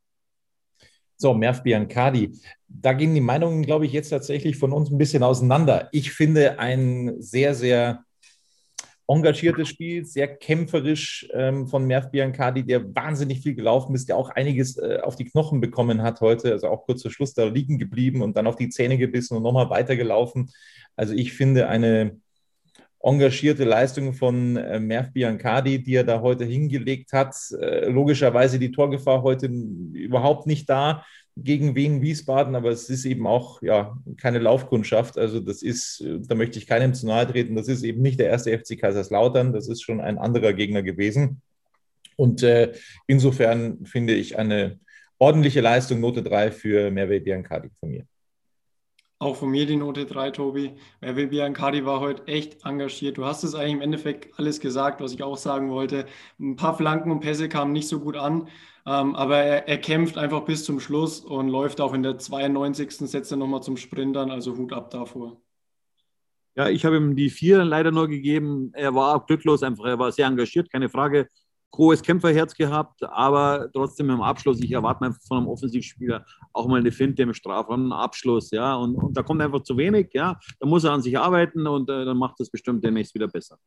So, 1.21 1.35
Merv 1.35 1.61
Biancardi. 1.61 2.31
Da 2.67 2.93
gehen 2.93 3.13
die 3.13 3.21
Meinungen, 3.21 3.61
glaube 3.61 3.85
ich, 3.85 3.93
jetzt 3.93 4.09
tatsächlich 4.09 4.57
von 4.57 4.71
uns 4.71 4.89
ein 4.89 4.97
bisschen 4.97 5.21
auseinander. 5.21 5.87
Ich 5.91 6.11
finde 6.11 6.57
ein 6.57 7.21
sehr, 7.21 7.53
sehr 7.53 8.03
engagiertes 9.07 9.67
Spiel, 9.67 10.03
sehr 10.03 10.35
kämpferisch 10.35 11.29
ähm, 11.33 11.67
von 11.67 11.85
Merv 11.85 12.09
Biancardi, 12.09 12.63
der 12.63 12.95
wahnsinnig 12.95 13.41
viel 13.41 13.53
gelaufen 13.53 13.93
ist, 13.93 14.09
der 14.09 14.17
auch 14.17 14.31
einiges 14.31 14.77
äh, 14.77 14.97
auf 15.03 15.15
die 15.15 15.25
Knochen 15.25 15.61
bekommen 15.61 16.01
hat 16.01 16.21
heute, 16.21 16.53
also 16.53 16.69
auch 16.69 16.85
kurz 16.87 17.03
vor 17.03 17.11
Schluss 17.11 17.35
da 17.35 17.45
liegen 17.45 17.77
geblieben 17.77 18.23
und 18.23 18.35
dann 18.35 18.47
auf 18.47 18.55
die 18.55 18.69
Zähne 18.69 18.97
gebissen 18.97 19.37
und 19.37 19.43
nochmal 19.43 19.69
weitergelaufen. 19.69 20.49
Also 20.95 21.13
ich 21.13 21.33
finde 21.33 21.67
eine 21.67 22.19
engagierte 23.03 23.63
Leistung 23.63 24.13
von 24.13 24.57
äh, 24.57 24.79
Merv 24.79 25.11
Biancardi, 25.11 25.81
die 25.83 25.95
er 25.95 26.03
da 26.03 26.21
heute 26.21 26.45
hingelegt 26.45 27.13
hat. 27.13 27.35
Äh, 27.59 27.89
logischerweise 27.89 28.59
die 28.59 28.71
Torgefahr 28.71 29.23
heute 29.23 29.47
überhaupt 29.47 30.47
nicht 30.47 30.69
da 30.69 31.05
gegen 31.37 31.75
Wien 31.75 32.01
Wiesbaden, 32.01 32.55
aber 32.55 32.69
es 32.69 32.89
ist 32.89 33.05
eben 33.05 33.25
auch 33.25 33.61
ja 33.61 33.97
keine 34.17 34.39
Laufkundschaft. 34.39 35.17
Also 35.17 35.39
das 35.39 35.63
ist, 35.63 36.03
da 36.27 36.35
möchte 36.35 36.59
ich 36.59 36.67
keinem 36.67 36.93
zu 36.93 37.07
nahe 37.07 37.25
treten. 37.25 37.55
Das 37.55 37.67
ist 37.67 37.83
eben 37.83 38.01
nicht 38.01 38.19
der 38.19 38.27
erste 38.27 38.57
FC 38.57 38.79
Kaiserslautern. 38.79 39.53
Das 39.53 39.67
ist 39.67 39.81
schon 39.81 40.01
ein 40.01 40.17
anderer 40.17 40.53
Gegner 40.53 40.83
gewesen. 40.83 41.41
Und 42.17 42.43
äh, 42.43 42.73
insofern 43.07 43.85
finde 43.85 44.13
ich 44.13 44.37
eine 44.37 44.79
ordentliche 45.17 45.61
Leistung, 45.61 46.01
Note 46.01 46.21
3 46.21 46.51
für 46.51 46.91
Merve 46.91 47.21
Biancardi 47.21 47.69
von 47.79 47.89
mir. 47.89 48.05
Auch 49.21 49.35
von 49.35 49.51
mir 49.51 49.67
die 49.67 49.75
Note 49.75 50.07
3, 50.07 50.31
Tobi. 50.31 50.73
Merve 50.99 51.27
Biancardi 51.27 51.85
war 51.85 51.99
heute 51.99 52.25
echt 52.25 52.65
engagiert. 52.65 53.19
Du 53.19 53.25
hast 53.25 53.43
es 53.43 53.53
eigentlich 53.53 53.73
im 53.73 53.81
Endeffekt 53.81 54.39
alles 54.39 54.59
gesagt, 54.59 54.99
was 54.99 55.13
ich 55.13 55.21
auch 55.21 55.37
sagen 55.37 55.69
wollte. 55.69 56.07
Ein 56.39 56.55
paar 56.55 56.75
Flanken 56.75 57.11
und 57.11 57.19
Pässe 57.19 57.47
kamen 57.47 57.71
nicht 57.71 57.87
so 57.87 57.99
gut 57.99 58.17
an, 58.17 58.47
ähm, 58.87 59.13
aber 59.15 59.37
er, 59.37 59.67
er, 59.67 59.77
kämpft 59.77 60.17
einfach 60.17 60.41
bis 60.45 60.63
zum 60.63 60.79
Schluss 60.79 61.19
und 61.19 61.49
läuft 61.49 61.81
auch 61.81 61.93
in 61.93 62.01
der 62.01 62.17
92. 62.17 62.91
Setzt 63.07 63.31
er 63.31 63.37
nochmal 63.37 63.61
zum 63.61 63.77
Sprintern, 63.77 64.31
also 64.31 64.57
Hut 64.57 64.73
ab 64.73 64.89
davor. 64.89 65.39
Ja, 66.55 66.69
ich 66.69 66.83
habe 66.83 66.97
ihm 66.97 67.15
die 67.15 67.29
vier 67.29 67.63
leider 67.63 67.91
nur 67.91 68.07
gegeben. 68.07 68.71
Er 68.73 68.95
war 68.95 69.23
glücklos, 69.27 69.61
einfach. 69.61 69.85
Er 69.85 69.99
war 69.99 70.11
sehr 70.11 70.25
engagiert, 70.25 70.71
keine 70.71 70.89
Frage 70.89 71.27
hohes 71.77 72.01
Kämpferherz 72.01 72.55
gehabt, 72.55 73.03
aber 73.03 73.69
trotzdem 73.73 74.09
im 74.09 74.21
Abschluss, 74.21 74.61
ich 74.61 74.71
erwarte 74.71 75.05
einfach 75.05 75.21
von 75.27 75.37
einem 75.37 75.47
Offensivspieler 75.47 76.25
auch 76.53 76.67
mal 76.67 76.79
eine 76.79 76.91
Finte 76.91 77.23
im 77.23 77.33
Strafraum, 77.33 77.81
einen 77.81 77.93
Abschluss, 77.93 78.51
ja, 78.51 78.75
und, 78.75 78.95
und, 78.95 79.15
da 79.15 79.23
kommt 79.23 79.41
einfach 79.41 79.63
zu 79.63 79.77
wenig, 79.77 80.09
ja, 80.13 80.39
da 80.59 80.67
muss 80.67 80.83
er 80.83 80.91
an 80.91 81.01
sich 81.01 81.17
arbeiten 81.17 81.65
und 81.67 81.89
äh, 81.89 82.05
dann 82.05 82.17
macht 82.17 82.39
das 82.39 82.49
bestimmt 82.49 82.83
demnächst 82.83 83.15
wieder 83.15 83.27
besser. 83.27 83.57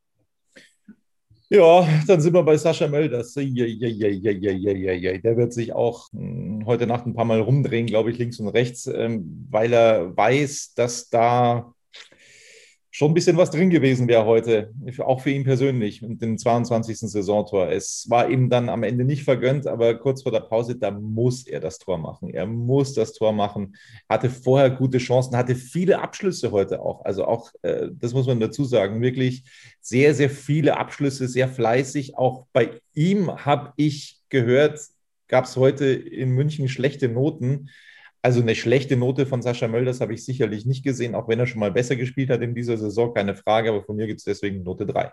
Ja, 1.51 1.87
dann 2.07 2.21
sind 2.21 2.33
wir 2.33 2.43
bei 2.43 2.57
Sascha 2.57 2.89
Mölders. 2.89 3.35
Der 3.35 3.45
wird 5.37 5.53
sich 5.53 5.73
auch 5.73 6.11
hm, 6.13 6.65
heute 6.67 6.87
Nacht 6.87 7.07
ein 7.07 7.15
paar 7.15 7.27
Mal 7.27 7.41
rumdrehen, 7.41 7.87
glaube 7.87 8.11
ich, 8.11 8.19
links 8.19 8.41
und 8.41 8.49
rechts, 8.49 8.87
ähm, 8.87 9.47
weil 9.51 9.73
er 9.73 10.17
weiß, 10.17 10.73
dass 10.75 11.11
da 11.11 11.74
schon 12.95 13.11
ein 13.11 13.15
bisschen 13.15 13.37
was 13.37 13.51
drin 13.51 13.71
gewesen 13.71 14.07
wäre 14.07 14.25
heute, 14.25 14.73
auch 15.01 15.21
für 15.21 15.31
ihn 15.31 15.43
persönlich 15.43 16.01
mit 16.01 16.23
dem 16.23 16.39
22. 16.39 17.01
Saisontor. 17.01 17.69
Es 17.73 18.07
war 18.09 18.31
ihm 18.31 18.49
dann 18.49 18.69
am 18.69 18.85
Ende 18.85 19.05
nicht 19.05 19.25
vergönnt, 19.25 19.67
aber 19.67 19.97
kurz 19.97 20.23
vor 20.23 20.31
der 20.31 20.43
Pause, 20.43 20.77
da 20.77 20.93
muss 20.93 21.45
er 21.45 21.59
das 21.59 21.81
Tor 21.81 21.99
machen. 21.99 22.31
Er 22.31 22.47
muss 22.47 22.95
das 22.95 23.13
Tor 23.13 23.33
machen. 23.33 23.75
Hatte 24.09 24.31
vorher 24.31 24.71
gute 24.71 24.99
Chancen, 24.99 25.37
hatte 25.37 25.57
viele 25.57 26.01
Abschlüsse 26.03 26.53
heute 26.53 26.83
auch. 26.83 27.05
Also 27.05 27.25
auch, 27.25 27.51
äh, 27.63 27.89
das 27.93 28.15
muss 28.15 28.29
man 28.29 28.39
dazu 28.39 28.63
sagen, 28.63 29.03
wirklich 29.03 29.43
sehr, 29.81 30.15
sehr 30.15 30.31
viele 30.31 30.77
Abschlüsse, 30.77 31.27
sehr 31.27 31.49
fleißig. 31.49 32.17
Auch 32.17 32.47
bei 32.53 32.81
ihm 32.95 33.45
habe 33.45 33.73
ich 33.75 34.21
gehört, 34.29 34.79
gab 35.27 35.47
es 35.47 35.57
heute 35.57 35.87
in 35.87 36.31
München 36.31 36.69
schlechte 36.69 37.09
Noten. 37.09 37.71
Also 38.25 38.41
eine 38.41 38.55
schlechte 38.55 38.97
Note 38.97 39.27
von 39.27 39.43
Sascha 39.43 39.69
Mölders 39.69 40.01
habe 40.01 40.15
ich 40.15 40.25
sicherlich 40.25 40.65
nicht 40.65 40.83
gesehen, 40.83 41.15
auch 41.15 41.29
wenn 41.29 41.39
er 41.39 41.47
schon 41.47 41.61
mal 41.61 41.71
besser 41.71 41.95
gespielt 41.95 42.31
hat 42.31 42.41
in 42.41 42.55
dieser 42.55 42.79
Saison, 42.79 43.13
keine 43.13 43.37
Frage, 43.37 43.69
aber 43.69 43.83
von 43.83 43.97
mir 43.97 44.07
gibt 44.07 44.21
es 44.21 44.25
deswegen 44.25 44.63
Note 44.63 44.87
3. 44.87 45.13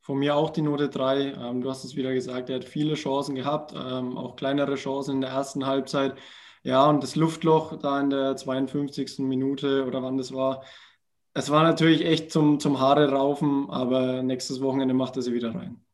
Von 0.00 0.20
mir 0.20 0.36
auch 0.36 0.50
die 0.50 0.62
Note 0.62 0.88
3. 0.88 1.32
Ähm, 1.32 1.62
du 1.62 1.68
hast 1.68 1.82
es 1.82 1.96
wieder 1.96 2.14
gesagt, 2.14 2.50
er 2.50 2.56
hat 2.60 2.64
viele 2.64 2.94
Chancen 2.94 3.34
gehabt, 3.34 3.74
ähm, 3.76 4.16
auch 4.16 4.36
kleinere 4.36 4.76
Chancen 4.76 5.16
in 5.16 5.20
der 5.22 5.30
ersten 5.30 5.66
Halbzeit. 5.66 6.14
Ja, 6.62 6.88
und 6.88 7.02
das 7.02 7.16
Luftloch 7.16 7.76
da 7.76 8.00
in 8.00 8.10
der 8.10 8.36
52. 8.36 9.18
Minute 9.26 9.86
oder 9.86 10.04
wann 10.04 10.18
das 10.18 10.32
war, 10.32 10.62
es 11.34 11.50
war 11.50 11.64
natürlich 11.64 12.04
echt 12.04 12.30
zum, 12.30 12.60
zum 12.60 12.78
Haare 12.78 13.10
raufen, 13.10 13.70
aber 13.70 14.22
nächstes 14.22 14.60
Wochenende 14.60 14.94
macht 14.94 15.16
er 15.16 15.22
sie 15.22 15.34
wieder 15.34 15.52
rein. 15.52 15.84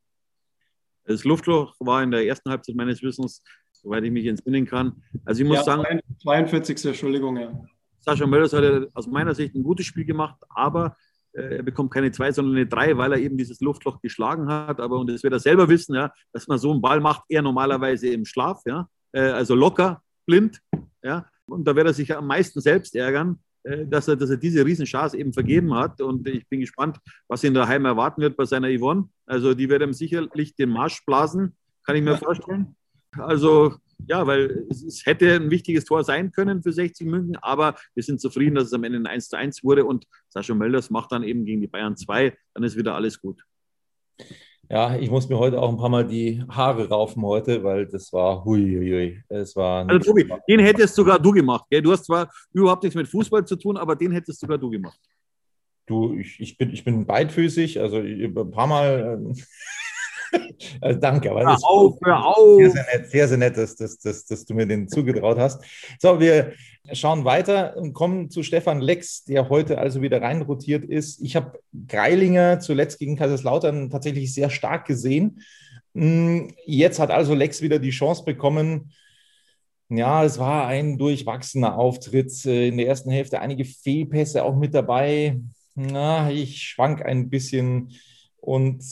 Das 1.05 1.25
Luftloch 1.25 1.75
war 1.81 2.03
in 2.03 2.11
der 2.11 2.27
ersten 2.27 2.51
Halbzeit 2.51 2.77
meines 2.77 3.03
Wissens 3.03 3.43
soweit 3.83 4.05
ich 4.05 4.11
mich 4.11 4.27
entsinnen 4.27 4.67
kann. 4.67 5.03
Also 5.25 5.43
ich 5.43 5.49
muss 5.49 5.59
ja, 5.59 5.65
sagen. 5.65 6.01
42. 6.23 6.85
Entschuldigung, 6.87 7.37
ja. 7.37 7.53
Sascha 8.01 8.27
Mölders 8.27 8.53
hat 8.53 8.89
aus 8.95 9.07
meiner 9.07 9.35
Sicht 9.35 9.55
ein 9.55 9.63
gutes 9.63 9.87
Spiel 9.87 10.05
gemacht, 10.05 10.37
aber 10.49 10.97
äh, 11.33 11.57
er 11.57 11.63
bekommt 11.63 11.93
keine 11.93 12.11
zwei, 12.11 12.33
sondern 12.33 12.57
eine 12.57 12.67
drei, 12.67 12.97
weil 12.97 13.13
er 13.13 13.19
eben 13.19 13.37
dieses 13.37 13.61
Luftloch 13.61 14.01
geschlagen 14.01 14.49
hat. 14.49 14.81
Aber 14.81 14.99
und 14.99 15.09
das 15.09 15.23
wird 15.23 15.33
er 15.33 15.41
selber 15.41 15.69
wissen, 15.69 15.95
ja, 15.95 16.13
dass 16.33 16.49
man 16.49 16.59
so 16.59 16.73
einen 16.73 16.81
Ball 16.81 17.01
macht, 17.01 17.25
er 17.29 17.43
normalerweise 17.43 18.09
im 18.09 18.25
Schlaf, 18.25 18.63
ja, 18.67 18.89
äh, 19.13 19.21
also 19.21 19.55
locker, 19.55 20.03
blind, 20.27 20.61
ja. 21.03 21.27
Und 21.47 21.65
da 21.67 21.77
wird 21.77 21.87
er 21.87 21.93
sich 21.93 22.15
am 22.17 22.27
meisten 22.27 22.61
selbst 22.61 22.95
ärgern, 22.95 23.39
äh, 23.65 23.87
dass 23.87 24.09
er, 24.09 24.17
dass 24.17 24.31
er 24.31 24.37
diese 24.37 24.65
Riesenchance 24.65 25.17
eben 25.17 25.33
vergeben 25.33 25.75
hat. 25.75 26.01
Und 26.01 26.27
ich 26.27 26.49
bin 26.49 26.61
gespannt, 26.61 26.99
was 27.29 27.45
ihn 27.45 27.55
daheim 27.55 27.85
erwarten 27.85 28.21
wird 28.21 28.37
bei 28.37 28.45
seiner 28.45 28.69
Yvonne. 28.69 29.09
Also 29.27 29.55
die 29.55 29.69
wird 29.69 29.83
ihm 29.83 29.93
sicherlich 29.93 30.55
den 30.55 30.71
Marsch 30.71 31.05
blasen, 31.05 31.57
kann 31.85 31.97
ich 31.97 32.03
mir 32.03 32.17
vorstellen. 32.17 32.75
Also 33.19 33.75
ja, 34.09 34.27
weil 34.27 34.67
es, 34.71 34.83
es, 34.83 35.07
hätte 35.07 35.35
ein 35.35 35.51
wichtiges 35.51 35.85
Tor 35.85 36.05
sein 36.05 36.33
können 36.33 36.63
für 36.63 36.73
60 36.73 37.07
München, 37.07 37.37
aber 37.37 37.77
wir 37.95 38.03
sind 38.03 38.21
zufrieden, 38.21 38.55
dass 38.55 38.65
es 38.65 38.73
am 38.73 38.85
Ende 38.85 38.99
ein 38.99 39.07
1 39.07 39.29
zu 39.29 39.37
1 39.37 39.63
wurde 39.65 39.85
und 39.85 40.07
Sascha 40.29 40.55
Mölders 40.55 40.91
macht 40.91 41.13
dann 41.13 41.23
eben 41.23 41.45
gegen 41.45 41.61
die 41.61 41.67
Bayern 41.67 41.97
2, 41.97 42.37
dann 42.55 42.65
ist 42.65 42.77
wieder 42.77 42.95
alles 42.95 43.21
gut. 43.21 43.45
Ja, 44.69 44.97
ich 44.97 45.11
muss 45.11 45.29
mir 45.29 45.39
heute 45.39 45.61
auch 45.61 45.69
ein 45.69 45.77
paar 45.77 45.89
Mal 45.89 46.07
die 46.07 46.43
Haare 46.49 46.89
raufen 46.89 47.23
heute, 47.23 47.63
weil 47.63 47.87
das 47.87 48.13
war 48.13 48.45
huiuiui. 48.45 49.23
Es 49.29 49.55
war 49.55 49.87
also 49.89 50.13
Tobi, 50.13 50.27
den 50.49 50.61
hättest 50.61 50.95
sogar 50.95 51.19
du 51.19 51.31
gemacht. 51.31 51.67
Gell? 51.69 51.83
Du 51.83 51.93
hast 51.93 52.07
zwar 52.07 52.33
überhaupt 52.53 52.83
nichts 52.83 52.97
mit 52.97 53.09
Fußball 53.09 53.45
zu 53.45 53.57
tun, 53.57 53.77
aber 53.77 53.97
den 53.97 54.13
hättest 54.13 54.41
sogar 54.41 54.57
du 54.57 54.71
gemacht. 54.71 54.99
Du, 55.87 56.15
ich, 56.15 56.41
ich, 56.41 56.57
bin, 56.57 56.71
ich 56.71 56.85
bin 56.85 57.05
beidfüßig, 57.05 57.81
also 57.81 57.99
ein 57.99 58.51
paar 58.51 58.67
Mal 58.67 59.35
also 60.81 61.01
danke, 61.01 61.31
aber 61.31 61.43
hör 61.43 61.59
auf, 61.63 61.99
hör 62.05 62.27
auf. 62.27 62.59
Sehr, 62.59 62.71
sehr 62.71 62.85
nett, 62.85 63.11
sehr, 63.11 63.29
sehr 63.29 63.39
nett 63.39 63.57
dass, 63.57 63.77
dass, 63.77 63.99
dass, 63.99 64.25
dass 64.25 64.45
du 64.45 64.55
mir 64.55 64.67
den 64.67 64.89
zugetraut 64.89 65.39
hast. 65.39 65.63
So, 65.99 66.21
wir 66.21 66.53
schauen 66.93 67.25
weiter 67.25 67.77
und 67.77 67.93
kommen 67.93 68.31
zu 68.31 68.43
Stefan 68.43 68.81
Lex, 68.81 69.25
der 69.25 69.49
heute 69.49 69.79
also 69.79 70.03
wieder 70.03 70.21
reinrotiert 70.21 70.85
ist. 70.85 71.21
Ich 71.23 71.37
habe 71.37 71.61
Greilinger 71.87 72.61
zuletzt 72.61 72.99
gegen 72.99 73.17
Kaiserslautern 73.17 73.91
tatsächlich 73.91 74.35
sehr 74.35 74.51
stark 74.51 74.87
gesehen. 74.87 75.43
Hm, 75.95 76.55
jetzt 76.65 76.99
hat 76.99 77.11
also 77.11 77.35
Lex 77.35 77.63
wieder 77.63 77.79
die 77.79 77.91
Chance 77.91 78.25
bekommen. 78.25 78.93
Ja, 79.89 80.25
es 80.25 80.39
war 80.39 80.67
ein 80.67 80.97
durchwachsener 80.97 81.77
Auftritt. 81.77 82.33
Äh, 82.47 82.69
in 82.69 82.79
der 82.79 82.87
ersten 82.87 83.11
Hälfte 83.11 83.41
einige 83.41 83.65
Fehlpässe 83.65 84.43
auch 84.43 84.57
mit 84.57 84.75
dabei. 84.75 85.39
Na, 85.75 86.31
ich 86.31 86.63
schwank 86.63 87.03
ein 87.03 87.31
bisschen 87.31 87.93
und 88.43 88.83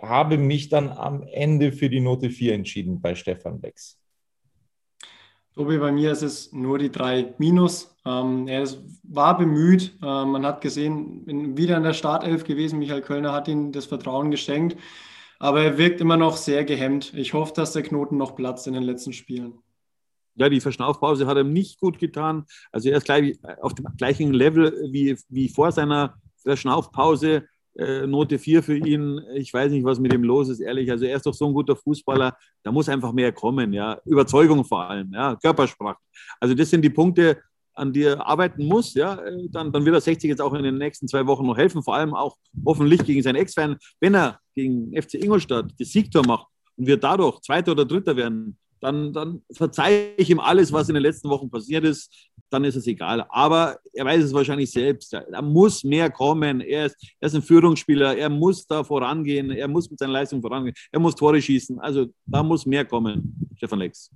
habe 0.00 0.38
mich 0.38 0.68
dann 0.68 0.88
am 0.90 1.24
Ende 1.24 1.72
für 1.72 1.90
die 1.90 2.00
Note 2.00 2.30
4 2.30 2.54
entschieden 2.54 3.00
bei 3.00 3.16
Stefan 3.16 3.60
Lex. 3.60 3.98
Tobi, 5.54 5.78
bei 5.78 5.90
mir 5.90 6.12
ist 6.12 6.22
es 6.22 6.52
nur 6.52 6.78
die 6.78 6.92
3 6.92 7.34
Minus. 7.38 7.96
Ähm, 8.04 8.46
er 8.46 8.62
ist, 8.62 8.78
war 9.02 9.36
bemüht. 9.36 9.96
Äh, 10.02 10.24
man 10.24 10.46
hat 10.46 10.60
gesehen, 10.60 11.24
bin 11.24 11.56
wieder 11.56 11.76
in 11.76 11.82
der 11.82 11.94
Startelf 11.94 12.44
gewesen. 12.44 12.78
Michael 12.78 13.02
Kölner 13.02 13.32
hat 13.32 13.48
ihm 13.48 13.72
das 13.72 13.86
Vertrauen 13.86 14.30
geschenkt. 14.30 14.78
Aber 15.40 15.62
er 15.62 15.78
wirkt 15.78 16.00
immer 16.00 16.16
noch 16.16 16.36
sehr 16.36 16.64
gehemmt. 16.64 17.12
Ich 17.14 17.34
hoffe, 17.34 17.54
dass 17.54 17.72
der 17.72 17.82
Knoten 17.82 18.16
noch 18.16 18.36
platzt 18.36 18.68
in 18.68 18.74
den 18.74 18.84
letzten 18.84 19.12
Spielen. 19.12 19.54
Ja, 20.36 20.48
die 20.48 20.60
Verschnaufpause 20.60 21.26
hat 21.26 21.38
ihm 21.38 21.52
nicht 21.52 21.80
gut 21.80 21.98
getan. 21.98 22.44
Also 22.70 22.90
er 22.90 22.98
ist 22.98 23.06
gleich 23.06 23.38
auf 23.60 23.74
dem 23.74 23.86
gleichen 23.96 24.32
Level 24.32 24.72
wie, 24.92 25.16
wie 25.28 25.48
vor 25.48 25.72
seiner 25.72 26.20
Verschnaufpause. 26.36 27.48
Äh, 27.78 28.06
Note 28.06 28.38
4 28.38 28.62
für 28.62 28.76
ihn. 28.76 29.20
Ich 29.34 29.52
weiß 29.52 29.70
nicht, 29.70 29.84
was 29.84 29.98
mit 29.98 30.12
ihm 30.12 30.24
los 30.24 30.48
ist, 30.48 30.60
ehrlich. 30.60 30.90
Also 30.90 31.04
er 31.04 31.16
ist 31.16 31.26
doch 31.26 31.34
so 31.34 31.46
ein 31.46 31.52
guter 31.52 31.76
Fußballer. 31.76 32.36
Da 32.62 32.72
muss 32.72 32.88
einfach 32.88 33.12
mehr 33.12 33.32
kommen, 33.32 33.72
ja. 33.72 33.98
Überzeugung 34.06 34.64
vor 34.64 34.88
allem, 34.88 35.12
ja. 35.12 35.36
Körpersprache. 35.36 35.98
Also 36.40 36.54
das 36.54 36.70
sind 36.70 36.82
die 36.82 36.90
Punkte, 36.90 37.38
an 37.74 37.92
die 37.92 38.04
er 38.04 38.26
arbeiten 38.26 38.64
muss, 38.64 38.94
ja. 38.94 39.20
Dann, 39.50 39.70
dann 39.72 39.84
wird 39.84 39.94
er 39.94 40.00
60 40.00 40.28
jetzt 40.28 40.40
auch 40.40 40.54
in 40.54 40.62
den 40.62 40.78
nächsten 40.78 41.06
zwei 41.06 41.26
Wochen 41.26 41.46
noch 41.46 41.56
helfen. 41.56 41.82
Vor 41.82 41.94
allem 41.94 42.14
auch 42.14 42.36
hoffentlich 42.64 43.04
gegen 43.04 43.22
seinen 43.22 43.36
Ex-Fan. 43.36 43.76
Wenn 44.00 44.14
er 44.14 44.40
gegen 44.54 44.90
FC 45.00 45.14
Ingolstadt 45.14 45.72
das 45.78 45.88
Siegtor 45.88 46.26
macht 46.26 46.46
und 46.76 46.86
wir 46.86 46.96
dadurch 46.96 47.40
Zweiter 47.42 47.72
oder 47.72 47.84
Dritter 47.84 48.16
werden, 48.16 48.56
dann, 48.86 49.12
dann 49.12 49.42
verzeihe 49.52 50.14
ich 50.16 50.30
ihm 50.30 50.38
alles, 50.38 50.72
was 50.72 50.88
in 50.88 50.94
den 50.94 51.02
letzten 51.02 51.28
Wochen 51.28 51.50
passiert 51.50 51.84
ist. 51.84 52.08
Dann 52.50 52.62
ist 52.62 52.76
es 52.76 52.86
egal. 52.86 53.26
Aber 53.30 53.78
er 53.92 54.04
weiß 54.04 54.22
es 54.22 54.32
wahrscheinlich 54.32 54.70
selbst. 54.70 55.12
Da 55.12 55.42
muss 55.42 55.82
mehr 55.82 56.08
kommen. 56.08 56.60
Er 56.60 56.86
ist, 56.86 56.96
er 57.18 57.26
ist 57.26 57.34
ein 57.34 57.42
Führungsspieler. 57.42 58.16
Er 58.16 58.28
muss 58.28 58.64
da 58.64 58.84
vorangehen. 58.84 59.50
Er 59.50 59.66
muss 59.66 59.90
mit 59.90 59.98
seiner 59.98 60.12
Leistung 60.12 60.40
vorangehen. 60.40 60.74
Er 60.92 61.00
muss 61.00 61.16
Tore 61.16 61.42
schießen. 61.42 61.80
Also 61.80 62.06
da 62.24 62.44
muss 62.44 62.64
mehr 62.64 62.84
kommen, 62.84 63.50
Stefan 63.56 63.80
Lex. 63.80 64.12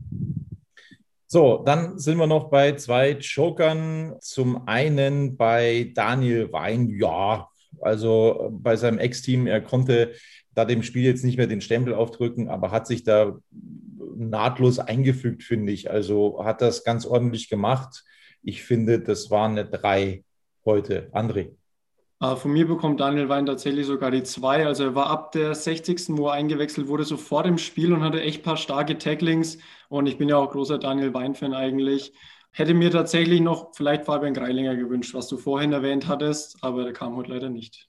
So, 1.26 1.64
dann 1.66 1.98
sind 1.98 2.18
wir 2.18 2.28
noch 2.28 2.48
bei 2.48 2.76
zwei 2.76 3.18
Jokern. 3.18 4.14
Zum 4.20 4.68
einen 4.68 5.37
bei 5.37 5.90
Daniel 5.96 6.52
Wein. 6.52 6.90
Ja, 6.90 7.48
also 7.80 8.50
bei 8.52 8.76
seinem 8.76 8.98
Ex-Team. 8.98 9.48
Er 9.48 9.62
konnte 9.62 10.12
da 10.54 10.64
dem 10.64 10.85
Spiel 10.85 11.02
jetzt 11.02 11.24
nicht 11.24 11.38
mehr 11.38 11.48
den 11.48 11.61
Stempel 11.61 11.92
aufdrücken, 11.94 12.48
aber 12.48 12.70
hat 12.70 12.87
sich 12.87 13.02
da 13.02 13.37
nahtlos 14.17 14.79
eingefügt, 14.79 15.43
finde 15.43 15.73
ich. 15.73 15.91
Also 15.91 16.45
hat 16.45 16.61
das 16.61 16.85
ganz 16.85 17.07
ordentlich 17.07 17.49
gemacht. 17.49 18.05
Ich 18.43 18.63
finde, 18.63 19.01
das 19.01 19.31
war 19.31 19.49
eine 19.49 19.65
3 19.65 20.25
heute. 20.65 21.11
André. 21.13 21.55
Äh, 22.21 22.37
von 22.37 22.53
mir 22.53 22.67
bekommt 22.67 23.01
Daniel 23.01 23.29
Wein 23.29 23.47
tatsächlich 23.47 23.87
sogar 23.87 24.11
die 24.11 24.23
2. 24.23 24.67
Also 24.67 24.85
er 24.85 24.95
war 24.95 25.07
ab 25.07 25.33
der 25.33 25.55
60. 25.55 26.17
wo 26.17 26.29
er 26.29 26.35
eingewechselt 26.35 26.89
wurde, 26.89 27.05
sofort 27.05 27.47
im 27.47 27.59
Spiel 27.59 27.93
und 27.93 28.03
hatte 28.03 28.21
echt 28.21 28.41
ein 28.41 28.45
paar 28.45 28.57
starke 28.57 28.99
Tacklings. 28.99 29.59
Und 29.89 30.07
ich 30.07 30.19
bin 30.19 30.29
ja 30.29 30.37
auch 30.37 30.51
großer 30.51 30.79
Daniel 30.79 31.15
Wein-Fan 31.15 31.55
eigentlich. 31.55 32.13
Hätte 32.53 32.75
mir 32.75 32.91
tatsächlich 32.91 33.41
noch 33.41 33.75
vielleicht 33.75 34.05
Fabian 34.05 34.35
Greilinger 34.35 34.77
gewünscht, 34.77 35.15
was 35.15 35.29
du 35.29 35.37
vorhin 35.37 35.73
erwähnt 35.73 36.09
hattest, 36.09 36.63
aber 36.63 36.83
der 36.83 36.93
kam 36.93 37.15
heute 37.17 37.31
leider 37.31 37.49
nicht. 37.49 37.89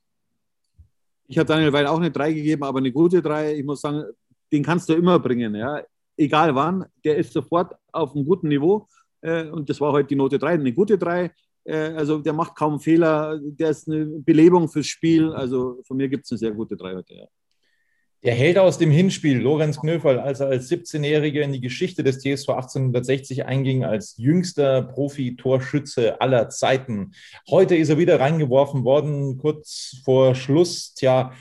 Ich 1.28 1.38
habe 1.38 1.48
Daniel 1.48 1.74
Wein 1.74 1.88
auch 1.88 1.98
eine 1.98 2.12
3 2.12 2.34
gegeben, 2.34 2.64
aber 2.64 2.80
eine 2.80 2.92
gute 2.92 3.22
3. 3.22 3.56
Ich 3.56 3.66
muss 3.66 3.82
sagen, 3.82 4.04
den 4.52 4.64
kannst 4.64 4.88
du 4.90 4.94
immer 4.94 5.18
bringen. 5.18 5.56
Ja 5.56 5.82
egal 6.18 6.56
wann, 6.56 6.86
der 7.04 7.18
ist 7.18 7.34
sofort 7.34 7.74
auf 7.92 8.16
einem 8.16 8.26
guten 8.26 8.48
Niveau. 8.48 8.88
Äh, 9.22 9.46
und 9.46 9.70
das 9.70 9.80
war 9.82 9.92
heute 9.92 10.10
die 10.10 10.16
Note 10.16 10.40
3, 10.40 10.54
eine 10.54 10.74
gute 10.74 10.98
3. 10.98 11.32
Äh, 11.64 11.76
also 11.76 12.20
der 12.20 12.34
macht 12.34 12.56
kaum 12.56 12.80
Fehler, 12.80 13.40
der 13.42 13.70
ist 13.70 13.88
eine 13.88 14.06
Belebung 14.06 14.70
fürs 14.70 14.88
Spiel. 14.88 15.32
Also 15.34 15.82
von 15.86 15.98
mir 15.98 16.10
gibt 16.10 16.26
es 16.26 16.32
eine 16.32 16.40
sehr 16.40 16.52
gute 16.52 16.76
3 16.76 16.96
heute. 16.96 17.14
Ja. 17.14 17.28
Der 18.24 18.36
Held 18.36 18.60
aus 18.60 18.78
dem 18.78 18.92
Hinspiel, 18.92 19.40
Lorenz 19.40 19.80
Knöferl, 19.80 20.20
als 20.20 20.42
er 20.42 20.48
als 20.48 20.70
17-Jähriger 20.70 21.42
in 21.42 21.54
die 21.54 21.60
Geschichte 21.60 22.04
des 22.04 22.20
TSV 22.20 22.50
1860 22.50 23.46
einging, 23.46 23.84
als 23.84 24.16
jüngster 24.18 24.84
Profi-Torschütze 24.84 26.22
aller 26.22 26.50
Zeiten. 26.50 27.14
Heute 27.50 27.76
ist 27.76 27.90
er 27.90 27.98
wieder 27.98 28.20
reingeworfen 28.20 28.84
worden, 28.84 29.40
kurz 29.40 30.02
vor 30.06 30.36
Schluss. 30.36 30.94
Tja, 30.94 31.34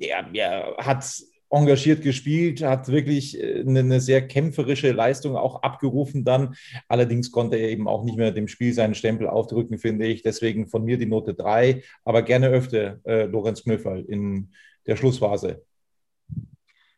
er, 0.00 0.26
er 0.32 0.76
hat 0.78 1.04
engagiert 1.50 2.02
gespielt, 2.02 2.62
hat 2.62 2.88
wirklich 2.88 3.40
eine, 3.40 3.78
äh, 3.78 3.82
eine, 3.82 4.00
sehr 4.00 4.26
kämpferische 4.26 4.92
Leistung 4.92 5.36
auch 5.36 5.62
abgerufen 5.62 6.24
dann. 6.24 6.54
Allerdings 6.88 7.30
konnte 7.30 7.56
er 7.56 7.70
eben 7.70 7.88
auch 7.88 8.04
nicht 8.04 8.16
mehr 8.16 8.32
dem 8.32 8.48
Spiel 8.48 8.72
seinen 8.72 8.94
Stempel 8.94 9.28
aufdrücken, 9.28 9.78
finde 9.78 10.06
ich. 10.06 10.22
Deswegen 10.22 10.66
von 10.66 10.84
mir 10.84 10.98
die 10.98 11.06
Note 11.06 11.34
3, 11.34 11.82
aber 12.04 12.22
gerne 12.22 12.48
öfter 12.48 13.00
äh, 13.04 13.24
Lorenz 13.24 13.62
Knöferl 13.62 14.04
in 14.06 14.50
der 14.86 14.96
Schlussphase. 14.96 15.62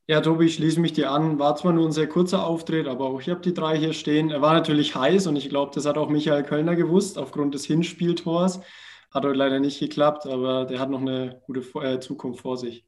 Ja, 0.08 0.20
Tobi, 0.20 0.46
ich 0.46 0.54
schließe 0.54 0.78
mich 0.78 0.92
dir 0.92 1.10
an. 1.10 1.40
War 1.40 1.56
zwar 1.56 1.72
nur 1.72 1.84
ein 1.84 1.92
sehr 1.92 2.08
kurzer 2.08 2.46
Auftritt, 2.46 2.86
aber 2.86 3.06
auch 3.06 3.20
ich 3.20 3.28
habe 3.28 3.40
die 3.40 3.52
drei 3.52 3.76
hier 3.76 3.92
stehen. 3.92 4.30
Er 4.30 4.40
war 4.40 4.54
natürlich 4.54 4.94
heiß 4.94 5.26
und 5.26 5.34
ich 5.34 5.48
glaube, 5.48 5.72
das 5.74 5.84
hat 5.84 5.98
auch 5.98 6.08
Michael 6.08 6.44
Kölner 6.44 6.76
gewusst, 6.76 7.18
aufgrund 7.18 7.54
des 7.54 7.64
Hinspieltors. 7.64 8.60
Hat 9.12 9.24
heute 9.24 9.36
leider 9.36 9.58
nicht 9.58 9.80
geklappt, 9.80 10.26
aber 10.26 10.64
der 10.64 10.78
hat 10.78 10.90
noch 10.90 11.00
eine 11.00 11.40
gute 11.44 11.60
äh, 11.80 11.98
Zukunft 11.98 12.42
vor 12.42 12.56
sich. 12.56 12.84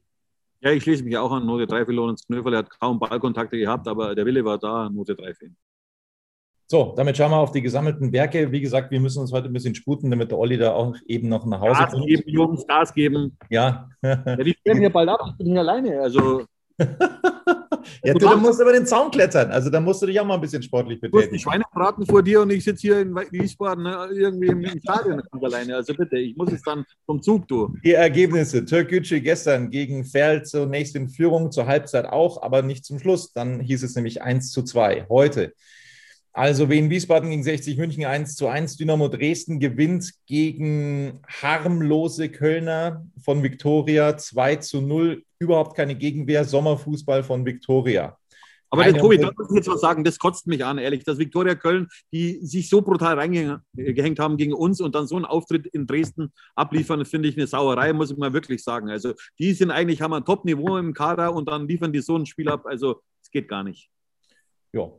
Ja, 0.61 0.71
ich 0.71 0.83
schließe 0.83 1.03
mich 1.03 1.17
auch 1.17 1.31
an 1.31 1.45
Note 1.45 1.67
3 1.67 1.85
für 1.85 1.93
Lorenz 1.93 2.25
Knöferl. 2.25 2.53
Er 2.53 2.59
hat 2.59 2.79
kaum 2.79 2.99
Ballkontakte 2.99 3.57
gehabt, 3.57 3.87
aber 3.87 4.13
der 4.13 4.25
Wille 4.25 4.43
war 4.43 4.57
da, 4.57 4.89
Note 4.89 5.15
3 5.15 5.33
für 5.33 5.45
ihn. 5.45 5.57
So, 6.67 6.93
damit 6.95 7.17
schauen 7.17 7.31
wir 7.31 7.37
auf 7.37 7.51
die 7.51 7.61
gesammelten 7.61 8.11
Werke. 8.11 8.51
Wie 8.51 8.61
gesagt, 8.61 8.91
wir 8.91 8.99
müssen 8.99 9.19
uns 9.21 9.31
heute 9.31 9.47
ein 9.47 9.53
bisschen 9.53 9.73
sputen, 9.73 10.11
damit 10.11 10.29
der 10.29 10.37
Olli 10.37 10.57
da 10.57 10.73
auch 10.73 10.95
eben 11.07 11.27
noch 11.27 11.45
nach 11.45 11.61
Hause 11.61 11.79
Gas 11.79 11.91
kommt. 11.93 12.07
Gas 12.07 12.17
geben, 12.17 12.29
Jungs, 12.29 12.67
Gas 12.67 12.93
geben. 12.93 13.37
Ja. 13.49 13.89
ja 14.03 14.35
die 14.35 14.53
stellen 14.53 14.79
hier 14.79 14.91
bald 14.91 15.09
ab, 15.09 15.19
ich 15.29 15.37
bin 15.37 15.47
hier 15.47 15.61
alleine. 15.61 15.99
Also 16.01 16.45
ja, 18.03 18.13
du, 18.13 18.19
du 18.19 18.37
musst 18.37 18.61
über 18.61 18.73
den 18.73 18.85
Zaun 18.85 19.11
klettern. 19.11 19.51
Also 19.51 19.69
da 19.69 19.79
musst 19.79 20.01
du 20.01 20.05
dich 20.05 20.19
auch 20.19 20.25
mal 20.25 20.35
ein 20.35 20.41
bisschen 20.41 20.61
sportlich 20.63 20.99
betätigen. 20.99 21.19
Du 21.19 21.25
hast 21.25 21.31
die 21.33 21.39
Schweine 21.39 21.63
braten 21.73 22.05
vor 22.05 22.23
dir 22.23 22.41
und 22.41 22.49
ich 22.51 22.63
sitze 22.63 22.81
hier 22.81 22.99
in 22.99 23.15
Wiesbaden 23.15 23.83
ne, 23.83 24.09
irgendwie 24.11 24.47
im 24.47 24.79
Stadion 24.79 25.21
alleine. 25.41 25.75
Also 25.75 25.93
bitte, 25.93 26.17
ich 26.17 26.35
muss 26.35 26.51
jetzt 26.51 26.65
dann 26.65 26.85
vom 27.05 27.21
Zug, 27.21 27.47
du. 27.47 27.75
Die 27.83 27.93
Ergebnisse. 27.93 28.65
Türkgücü 28.65 29.21
gestern 29.21 29.69
gegen 29.69 30.05
Ferl 30.05 30.43
zunächst 30.43 30.95
in 30.95 31.09
Führung, 31.09 31.51
zur 31.51 31.67
Halbzeit 31.67 32.05
auch, 32.05 32.41
aber 32.41 32.61
nicht 32.61 32.85
zum 32.85 32.99
Schluss. 32.99 33.33
Dann 33.33 33.59
hieß 33.59 33.83
es 33.83 33.95
nämlich 33.95 34.21
1 34.21 34.51
zu 34.51 34.63
2. 34.63 35.07
Heute 35.09 35.53
also 36.31 36.69
Wien 36.69 36.89
Wiesbaden 36.89 37.29
gegen 37.29 37.43
60 37.43 37.77
München 37.77 38.05
1 38.05 38.35
zu 38.35 38.47
1. 38.47 38.77
Dynamo 38.77 39.07
Dresden 39.07 39.59
gewinnt 39.59 40.13
gegen 40.27 41.21
harmlose 41.27 42.29
Kölner 42.29 43.05
von 43.23 43.43
Viktoria 43.43 44.15
2 44.15 44.57
zu 44.57 44.81
0. 44.81 45.23
Überhaupt 45.39 45.75
keine 45.75 45.95
Gegenwehr. 45.95 46.45
Sommerfußball 46.45 47.23
von 47.23 47.45
Viktoria. 47.45 48.17
Aber 48.71 48.83
der 48.83 48.97
Tobi, 48.97 49.17
da 49.17 49.31
muss 49.35 49.49
ich 49.49 49.55
jetzt 49.55 49.67
was 49.67 49.81
sagen, 49.81 50.03
das 50.03 50.19
kotzt 50.19 50.45
mich 50.45 50.63
an, 50.63 50.77
ehrlich. 50.77 51.03
Dass 51.03 51.17
Viktoria 51.17 51.55
Köln, 51.55 51.87
die 52.13 52.39
sich 52.45 52.69
so 52.69 52.83
brutal 52.83 53.17
reingehängt 53.17 54.19
haben 54.19 54.37
gegen 54.37 54.53
uns 54.53 54.79
und 54.79 54.93
dann 54.93 55.07
so 55.07 55.15
einen 55.15 55.25
Auftritt 55.25 55.65
in 55.65 55.87
Dresden 55.87 56.31
abliefern, 56.55 57.03
finde 57.05 57.29
ich 57.29 57.35
eine 57.35 57.47
Sauerei, 57.47 57.93
muss 57.93 58.11
ich 58.11 58.17
mal 58.17 58.31
wirklich 58.31 58.63
sagen. 58.63 58.89
Also 58.89 59.13
die 59.39 59.53
sind 59.53 59.71
eigentlich, 59.71 60.01
haben 60.01 60.13
ein 60.13 60.23
Top-Niveau 60.23 60.77
im 60.77 60.93
Kader 60.93 61.33
und 61.33 61.49
dann 61.49 61.67
liefern 61.67 61.91
die 61.91 62.01
so 62.01 62.15
ein 62.15 62.27
Spiel 62.27 62.49
ab. 62.49 62.67
Also 62.67 63.01
es 63.23 63.31
geht 63.31 63.47
gar 63.47 63.63
nicht. 63.63 63.89
Ja, 64.71 64.91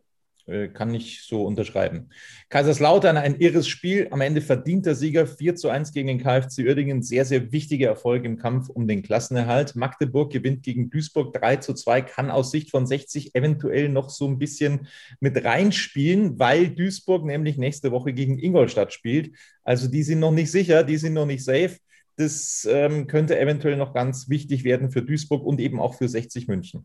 kann 0.72 0.94
ich 0.94 1.22
so 1.22 1.44
unterschreiben. 1.44 2.10
Kaiserslautern, 2.48 3.16
ein 3.16 3.40
irres 3.40 3.68
Spiel. 3.68 4.08
Am 4.10 4.20
Ende 4.20 4.40
verdienter 4.40 4.94
Sieger 4.94 5.26
4 5.26 5.56
zu 5.56 5.68
1 5.68 5.92
gegen 5.92 6.08
den 6.08 6.18
KfC 6.18 6.66
Uerdingen. 6.66 7.02
Sehr, 7.02 7.24
sehr 7.24 7.52
wichtiger 7.52 7.88
Erfolg 7.88 8.24
im 8.24 8.36
Kampf 8.36 8.68
um 8.68 8.88
den 8.88 9.02
Klassenerhalt. 9.02 9.76
Magdeburg 9.76 10.32
gewinnt 10.32 10.62
gegen 10.62 10.90
Duisburg 10.90 11.32
3 11.34 11.56
zu 11.56 11.74
2, 11.74 12.02
kann 12.02 12.30
aus 12.30 12.50
Sicht 12.50 12.70
von 12.70 12.86
60 12.86 13.34
eventuell 13.34 13.88
noch 13.88 14.10
so 14.10 14.26
ein 14.26 14.38
bisschen 14.38 14.88
mit 15.20 15.44
reinspielen, 15.44 16.38
weil 16.38 16.70
Duisburg 16.70 17.24
nämlich 17.24 17.58
nächste 17.58 17.90
Woche 17.90 18.12
gegen 18.12 18.38
Ingolstadt 18.38 18.92
spielt. 18.92 19.36
Also 19.62 19.88
die 19.88 20.02
sind 20.02 20.20
noch 20.20 20.32
nicht 20.32 20.50
sicher, 20.50 20.84
die 20.84 20.96
sind 20.96 21.14
noch 21.14 21.26
nicht 21.26 21.44
safe. 21.44 21.76
Das 22.16 22.68
ähm, 22.70 23.06
könnte 23.06 23.38
eventuell 23.38 23.76
noch 23.76 23.94
ganz 23.94 24.28
wichtig 24.28 24.64
werden 24.64 24.90
für 24.90 25.02
Duisburg 25.02 25.44
und 25.44 25.60
eben 25.60 25.80
auch 25.80 25.94
für 25.94 26.08
60 26.08 26.48
München. 26.48 26.84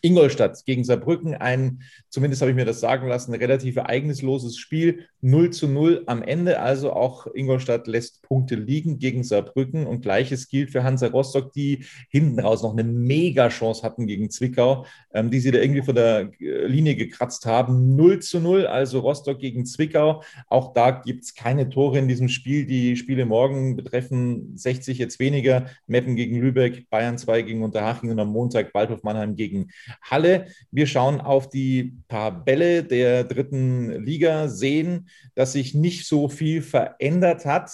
Ingolstadt 0.00 0.64
gegen 0.64 0.84
Saarbrücken 0.84 1.34
ein, 1.34 1.82
zumindest 2.08 2.42
habe 2.42 2.50
ich 2.50 2.56
mir 2.56 2.64
das 2.64 2.80
sagen 2.80 3.08
lassen, 3.08 3.34
relativ 3.34 3.76
ereignisloses 3.76 4.56
Spiel. 4.56 5.06
0 5.20 5.50
zu 5.50 5.68
0 5.68 6.02
am 6.06 6.22
Ende. 6.22 6.60
Also 6.60 6.92
auch 6.92 7.26
Ingolstadt 7.32 7.86
lässt 7.86 8.22
Punkte 8.22 8.56
liegen 8.56 8.98
gegen 8.98 9.22
Saarbrücken. 9.22 9.86
Und 9.86 10.02
gleiches 10.02 10.48
gilt 10.48 10.70
für 10.70 10.82
Hansa 10.82 11.06
Rostock, 11.06 11.52
die 11.52 11.84
hinten 12.08 12.40
raus 12.40 12.62
noch 12.62 12.72
eine 12.72 12.84
Mega-Chance 12.84 13.82
hatten 13.82 14.06
gegen 14.06 14.30
Zwickau, 14.30 14.84
ähm, 15.14 15.30
die 15.30 15.40
sie 15.40 15.52
da 15.52 15.60
irgendwie 15.60 15.82
von 15.82 15.94
der 15.94 16.30
äh, 16.40 16.66
Linie 16.66 16.96
gekratzt 16.96 17.46
haben. 17.46 17.94
0 17.94 18.20
zu 18.20 18.40
0, 18.40 18.66
also 18.66 19.00
Rostock 19.00 19.38
gegen 19.38 19.64
Zwickau. 19.64 20.22
Auch 20.48 20.72
da 20.72 20.90
gibt 20.90 21.24
es 21.24 21.34
keine 21.34 21.68
Tore 21.68 21.98
in 21.98 22.08
diesem 22.08 22.28
Spiel. 22.28 22.66
Die 22.66 22.96
Spiele 22.96 23.24
morgen 23.24 23.76
betreffen 23.76 24.56
60 24.56 24.98
jetzt 24.98 25.20
weniger. 25.20 25.66
Meppen 25.86 26.16
gegen 26.16 26.40
Lübeck, 26.40 26.90
Bayern 26.90 27.18
2 27.18 27.42
gegen 27.42 27.62
Unterhaching 27.62 28.10
und 28.10 28.18
am 28.18 28.28
Montag 28.28 28.74
Waldhof 28.74 29.02
Mannheim 29.02 29.36
gegen 29.36 29.68
Halle. 30.02 30.46
Wir 30.70 30.86
schauen 30.86 31.20
auf 31.20 31.48
die 31.48 31.98
Tabelle 32.08 32.84
der 32.84 33.24
dritten 33.24 34.04
Liga, 34.04 34.48
sehen, 34.48 35.08
dass 35.34 35.52
sich 35.52 35.74
nicht 35.74 36.06
so 36.06 36.28
viel 36.28 36.62
verändert 36.62 37.44
hat. 37.44 37.70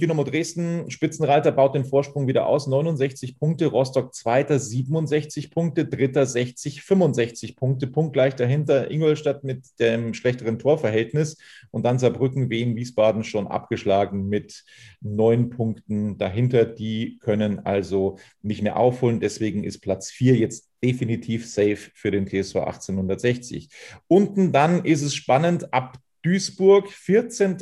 Dynamo 0.00 0.24
Dresden, 0.24 0.90
Spitzenreiter, 0.90 1.52
baut 1.52 1.74
den 1.74 1.84
Vorsprung 1.84 2.26
wieder 2.26 2.46
aus. 2.46 2.66
69 2.66 3.38
Punkte. 3.38 3.66
Rostock 3.66 4.14
Zweiter, 4.14 4.58
67 4.58 5.50
Punkte. 5.50 5.86
Dritter 5.86 6.26
60, 6.26 6.82
65 6.82 7.56
Punkte. 7.56 7.86
Punktgleich 7.86 8.34
dahinter 8.34 8.90
Ingolstadt 8.90 9.44
mit 9.44 9.64
dem 9.78 10.14
schlechteren 10.14 10.58
Torverhältnis. 10.58 11.38
Und 11.70 11.84
dann 11.84 11.98
Saarbrücken, 11.98 12.50
Wien, 12.50 12.76
Wiesbaden 12.76 13.24
schon 13.24 13.46
abgeschlagen 13.46 14.28
mit 14.28 14.64
neun 15.00 15.50
Punkten 15.50 16.18
dahinter. 16.18 16.64
Die 16.64 17.18
können 17.20 17.60
also 17.60 18.18
nicht 18.42 18.62
mehr 18.62 18.76
aufholen. 18.76 19.20
Deswegen 19.20 19.64
ist 19.64 19.80
Platz 19.80 20.10
vier 20.10 20.36
jetzt 20.36 20.70
definitiv 20.82 21.46
safe 21.46 21.90
für 21.94 22.10
den 22.10 22.26
TSV 22.26 22.56
1860. 22.56 23.70
Unten 24.08 24.52
dann 24.52 24.84
ist 24.84 25.02
es 25.02 25.14
spannend. 25.14 25.72
Ab 25.72 25.98
Duisburg 26.26 26.90
14. 26.90 27.56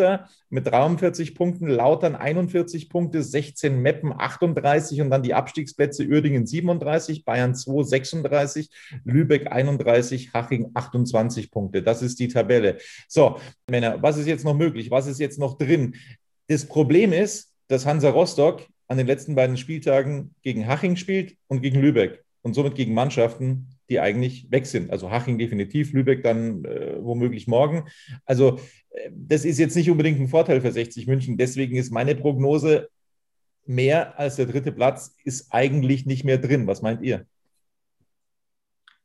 mit 0.48 0.66
43 0.66 1.34
Punkten, 1.34 1.68
Lautern 1.68 2.14
41 2.16 2.88
Punkte, 2.88 3.22
16 3.22 3.78
Meppen 3.78 4.14
38 4.16 5.02
und 5.02 5.10
dann 5.10 5.22
die 5.22 5.34
Abstiegsplätze 5.34 6.06
Uerdingen 6.06 6.46
37, 6.46 7.26
Bayern 7.26 7.54
2 7.54 7.82
36, 7.82 8.70
Lübeck 9.04 9.52
31, 9.52 10.32
Haching 10.32 10.70
28 10.72 11.50
Punkte. 11.50 11.82
Das 11.82 12.00
ist 12.00 12.18
die 12.18 12.28
Tabelle. 12.28 12.78
So, 13.06 13.38
Männer, 13.68 14.02
was 14.02 14.16
ist 14.16 14.26
jetzt 14.26 14.46
noch 14.46 14.56
möglich? 14.56 14.90
Was 14.90 15.06
ist 15.08 15.20
jetzt 15.20 15.38
noch 15.38 15.58
drin? 15.58 15.96
Das 16.48 16.64
Problem 16.64 17.12
ist, 17.12 17.52
dass 17.68 17.84
Hansa 17.84 18.08
Rostock 18.08 18.66
an 18.88 18.96
den 18.96 19.06
letzten 19.06 19.34
beiden 19.34 19.58
Spieltagen 19.58 20.34
gegen 20.42 20.66
Haching 20.66 20.96
spielt 20.96 21.36
und 21.48 21.60
gegen 21.60 21.80
Lübeck 21.80 22.24
und 22.40 22.54
somit 22.54 22.76
gegen 22.76 22.94
Mannschaften, 22.94 23.73
die 23.88 24.00
eigentlich 24.00 24.50
weg 24.50 24.66
sind. 24.66 24.90
Also 24.90 25.10
Haching 25.10 25.38
definitiv, 25.38 25.92
Lübeck 25.92 26.22
dann 26.22 26.64
äh, 26.64 26.96
womöglich 27.00 27.46
morgen. 27.46 27.84
Also 28.24 28.58
äh, 28.90 29.10
das 29.12 29.44
ist 29.44 29.58
jetzt 29.58 29.76
nicht 29.76 29.90
unbedingt 29.90 30.20
ein 30.20 30.28
Vorteil 30.28 30.60
für 30.60 30.72
60 30.72 31.06
München. 31.06 31.36
Deswegen 31.36 31.76
ist 31.76 31.92
meine 31.92 32.14
Prognose, 32.14 32.88
mehr 33.66 34.18
als 34.18 34.36
der 34.36 34.46
dritte 34.46 34.72
Platz 34.72 35.16
ist 35.24 35.48
eigentlich 35.50 36.06
nicht 36.06 36.24
mehr 36.24 36.38
drin. 36.38 36.66
Was 36.66 36.82
meint 36.82 37.02
ihr? 37.02 37.26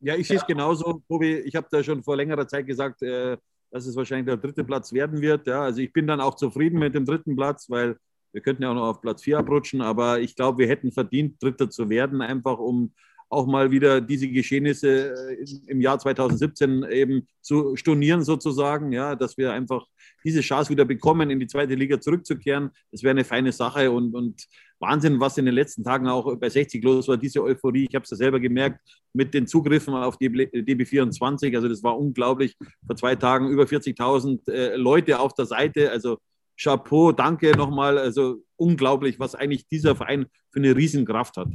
Ja, 0.02 0.16
ich 0.16 0.28
sehe 0.28 0.38
es 0.38 0.46
genauso, 0.46 1.02
Tobi. 1.08 1.40
Ich 1.40 1.56
habe 1.56 1.68
da 1.70 1.84
schon 1.84 2.04
vor 2.04 2.16
längerer 2.16 2.48
Zeit 2.48 2.66
gesagt, 2.66 3.02
äh, 3.02 3.38
dass 3.72 3.86
es 3.86 3.96
wahrscheinlich 3.96 4.28
der 4.28 4.38
dritte 4.38 4.64
Platz 4.64 4.94
werden 4.94 5.22
wird. 5.22 5.46
Ja, 5.48 5.64
also 5.64 5.82
ich 5.82 5.92
bin 5.92 6.08
dann 6.08 6.22
auch 6.22 6.36
zufrieden 6.36 6.80
mit 6.80 6.96
dem 6.96 7.06
dritten 7.06 7.36
Platz, 7.36 7.70
weil 7.70 7.98
wir 8.32 8.42
könnten 8.42 8.64
ja 8.64 8.72
auch 8.72 8.76
noch 8.76 8.90
auf 8.90 9.02
Platz 9.02 9.24
4 9.24 9.40
abrutschen, 9.40 9.82
aber 9.82 10.20
ich 10.20 10.36
glaube, 10.36 10.60
wir 10.60 10.68
hätten 10.68 10.92
verdient, 10.92 11.42
Dritter 11.42 11.70
zu 11.70 11.90
werden, 11.90 12.22
einfach 12.22 12.60
um 12.60 12.94
auch 13.30 13.46
mal 13.46 13.72
wieder 13.72 14.02
diese 14.02 14.28
Geschehnisse 14.28 15.14
äh, 15.14 15.46
im 15.68 15.82
Jahr 15.82 16.00
2017 16.00 16.84
eben 16.84 17.28
zu 17.42 17.76
stornieren 17.76 18.24
sozusagen, 18.24 18.92
ja, 18.92 19.16
dass 19.16 19.38
wir 19.38 19.54
einfach 19.54 19.86
diese 20.24 20.42
Chance 20.42 20.72
wieder 20.72 20.86
bekommen, 20.86 21.30
in 21.30 21.40
die 21.40 21.48
zweite 21.48 21.76
Liga 21.76 22.02
zurückzukehren. 22.02 22.72
Das 22.92 23.04
wäre 23.04 23.12
eine 23.12 23.24
feine 23.24 23.52
Sache 23.52 23.92
und, 23.92 24.16
und 24.16 24.46
Wahnsinn, 24.80 25.20
was 25.20 25.38
in 25.38 25.46
den 25.46 25.54
letzten 25.54 25.84
Tagen 25.84 26.08
auch 26.08 26.36
bei 26.38 26.50
60 26.50 26.84
los 26.84 27.08
war, 27.08 27.18
diese 27.18 27.44
Euphorie. 27.44 27.86
Ich 27.88 27.96
habe 27.96 28.04
es 28.04 28.10
ja 28.10 28.18
selber 28.18 28.40
gemerkt 28.40 28.80
mit 29.14 29.34
den 29.34 29.46
Zugriffen 29.46 29.94
auf 29.94 30.18
DB24. 30.18 31.56
Also 31.56 31.68
das 31.68 31.84
war 31.84 31.98
unglaublich. 31.98 32.56
Vor 32.86 32.96
zwei 32.96 33.16
Tagen 33.16 33.50
über 33.50 33.64
40.000 33.64 34.52
äh, 34.52 34.76
Leute 34.76 35.20
auf 35.20 35.34
der 35.34 35.46
Seite. 35.46 35.92
Also 35.92 36.18
Chapeau, 36.60 37.12
danke 37.12 37.52
nochmal. 37.56 37.98
Also 37.98 38.44
unglaublich, 38.56 39.20
was 39.20 39.36
eigentlich 39.36 39.68
dieser 39.68 39.96
Verein 39.96 40.26
für 40.52 40.60
eine 40.60 40.76
Riesenkraft 40.76 41.38
hat. 41.38 41.50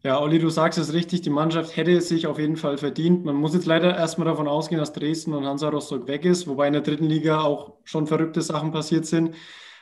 Ja, 0.00 0.20
Olli, 0.20 0.38
du 0.38 0.48
sagst 0.48 0.78
es 0.78 0.92
richtig, 0.92 1.22
die 1.22 1.30
Mannschaft 1.30 1.76
hätte 1.76 1.92
es 1.92 2.08
sich 2.08 2.26
auf 2.26 2.38
jeden 2.38 2.56
Fall 2.56 2.78
verdient. 2.78 3.24
Man 3.24 3.34
muss 3.36 3.54
jetzt 3.54 3.66
leider 3.66 3.96
erstmal 3.96 4.26
davon 4.26 4.48
ausgehen, 4.48 4.78
dass 4.80 4.92
Dresden 4.92 5.32
und 5.34 5.44
Hansa 5.46 5.68
Rostock 5.68 6.06
weg 6.08 6.24
ist, 6.24 6.46
wobei 6.46 6.66
in 6.66 6.72
der 6.72 6.82
dritten 6.82 7.04
Liga 7.06 7.40
auch 7.42 7.74
schon 7.84 8.06
verrückte 8.06 8.42
Sachen 8.42 8.72
passiert 8.72 9.06
sind. 9.06 9.34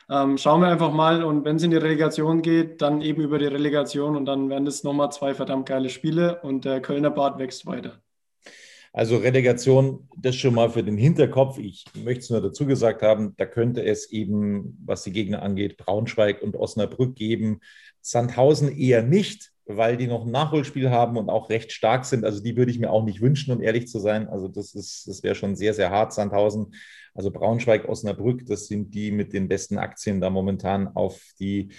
Ähm, 0.09 0.37
schauen 0.39 0.61
wir 0.63 0.69
einfach 0.69 0.93
mal 0.93 1.23
und 1.25 1.45
wenn 1.45 1.57
es 1.57 1.63
in 1.63 1.71
die 1.71 1.77
Relegation 1.77 2.43
geht, 2.43 2.83
dann 2.83 3.01
eben 3.03 3.23
über 3.23 3.39
die 3.39 3.47
Relegation 3.47 4.17
und 4.17 4.27
dann 4.27 4.49
werden 4.51 4.67
es 4.67 4.83
nochmal 4.85 5.13
zwei 5.13 5.35
verdammt 5.35 5.67
geile 5.67 5.89
Spiele 5.91 6.41
und 6.43 6.65
der 6.65 6.81
Kölner 6.83 7.11
Bad 7.11 7.39
wächst 7.39 7.67
weiter. 7.67 8.01
Also 8.93 9.19
Relegation, 9.19 10.09
das 10.17 10.35
schon 10.35 10.55
mal 10.55 10.71
für 10.71 10.83
den 10.83 10.97
Hinterkopf. 10.97 11.59
Ich 11.59 11.85
möchte 11.95 12.21
es 12.21 12.31
nur 12.31 12.41
dazu 12.41 12.67
gesagt 12.67 13.03
haben, 13.03 13.35
da 13.37 13.47
könnte 13.47 13.85
es 13.85 14.11
eben, 14.11 14.79
was 14.85 15.05
die 15.05 15.13
Gegner 15.13 15.43
angeht, 15.43 15.77
Braunschweig 15.77 16.43
und 16.43 16.57
Osnabrück 16.57 17.15
geben. 17.15 17.61
Sandhausen 18.01 18.77
eher 18.77 19.03
nicht 19.03 19.53
weil 19.77 19.97
die 19.97 20.07
noch 20.07 20.25
ein 20.25 20.31
Nachholspiel 20.31 20.91
haben 20.91 21.17
und 21.17 21.29
auch 21.29 21.51
recht 21.51 21.73
stark 21.73 22.05
sind. 22.05 22.25
Also 22.25 22.43
die 22.43 22.57
würde 22.57 22.71
ich 22.71 22.79
mir 22.79 22.91
auch 22.91 23.05
nicht 23.05 23.21
wünschen, 23.21 23.53
um 23.53 23.63
ehrlich 23.63 23.89
zu 23.89 23.99
sein. 23.99 24.29
Also 24.29 24.49
das 24.49 24.73
das 24.73 25.23
wäre 25.23 25.35
schon 25.35 25.57
sehr, 25.57 25.75
sehr 25.75 25.91
hart, 25.91 26.13
Sandhausen. 26.13 26.75
Also 27.15 27.31
Braunschweig, 27.31 27.89
Osnabrück, 27.89 28.47
das 28.47 28.67
sind 28.67 28.95
die 28.95 29.11
mit 29.11 29.33
den 29.33 29.49
besten 29.49 29.79
Aktien 29.79 30.21
da 30.21 30.31
momentan 30.31 30.89
auf 30.89 31.21
die 31.39 31.71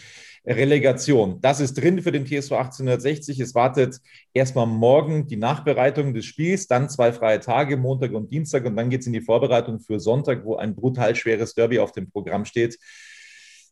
Relegation. 0.46 1.40
Das 1.42 1.60
ist 1.60 1.76
drin 1.76 2.02
für 2.02 2.12
den 2.12 2.26
TSV 2.26 2.54
1860. 2.54 3.40
Es 3.40 3.54
wartet 3.56 4.00
erstmal 4.34 4.66
morgen 4.66 5.28
die 5.28 5.38
Nachbereitung 5.38 6.14
des 6.14 6.26
Spiels, 6.26 6.68
dann 6.68 6.90
zwei 6.90 7.14
freie 7.14 7.40
Tage, 7.40 7.78
Montag 7.78 8.12
und 8.14 8.32
Dienstag 8.32 8.66
und 8.66 8.76
dann 8.76 8.90
geht 8.90 9.02
es 9.02 9.08
in 9.08 9.14
die 9.14 9.22
Vorbereitung 9.22 9.80
für 9.80 10.00
Sonntag, 10.00 10.44
wo 10.44 10.56
ein 10.56 10.76
brutal 10.76 11.16
schweres 11.16 11.54
Derby 11.54 11.80
auf 11.80 11.92
dem 11.92 12.10
Programm 12.10 12.46
steht 12.46 12.78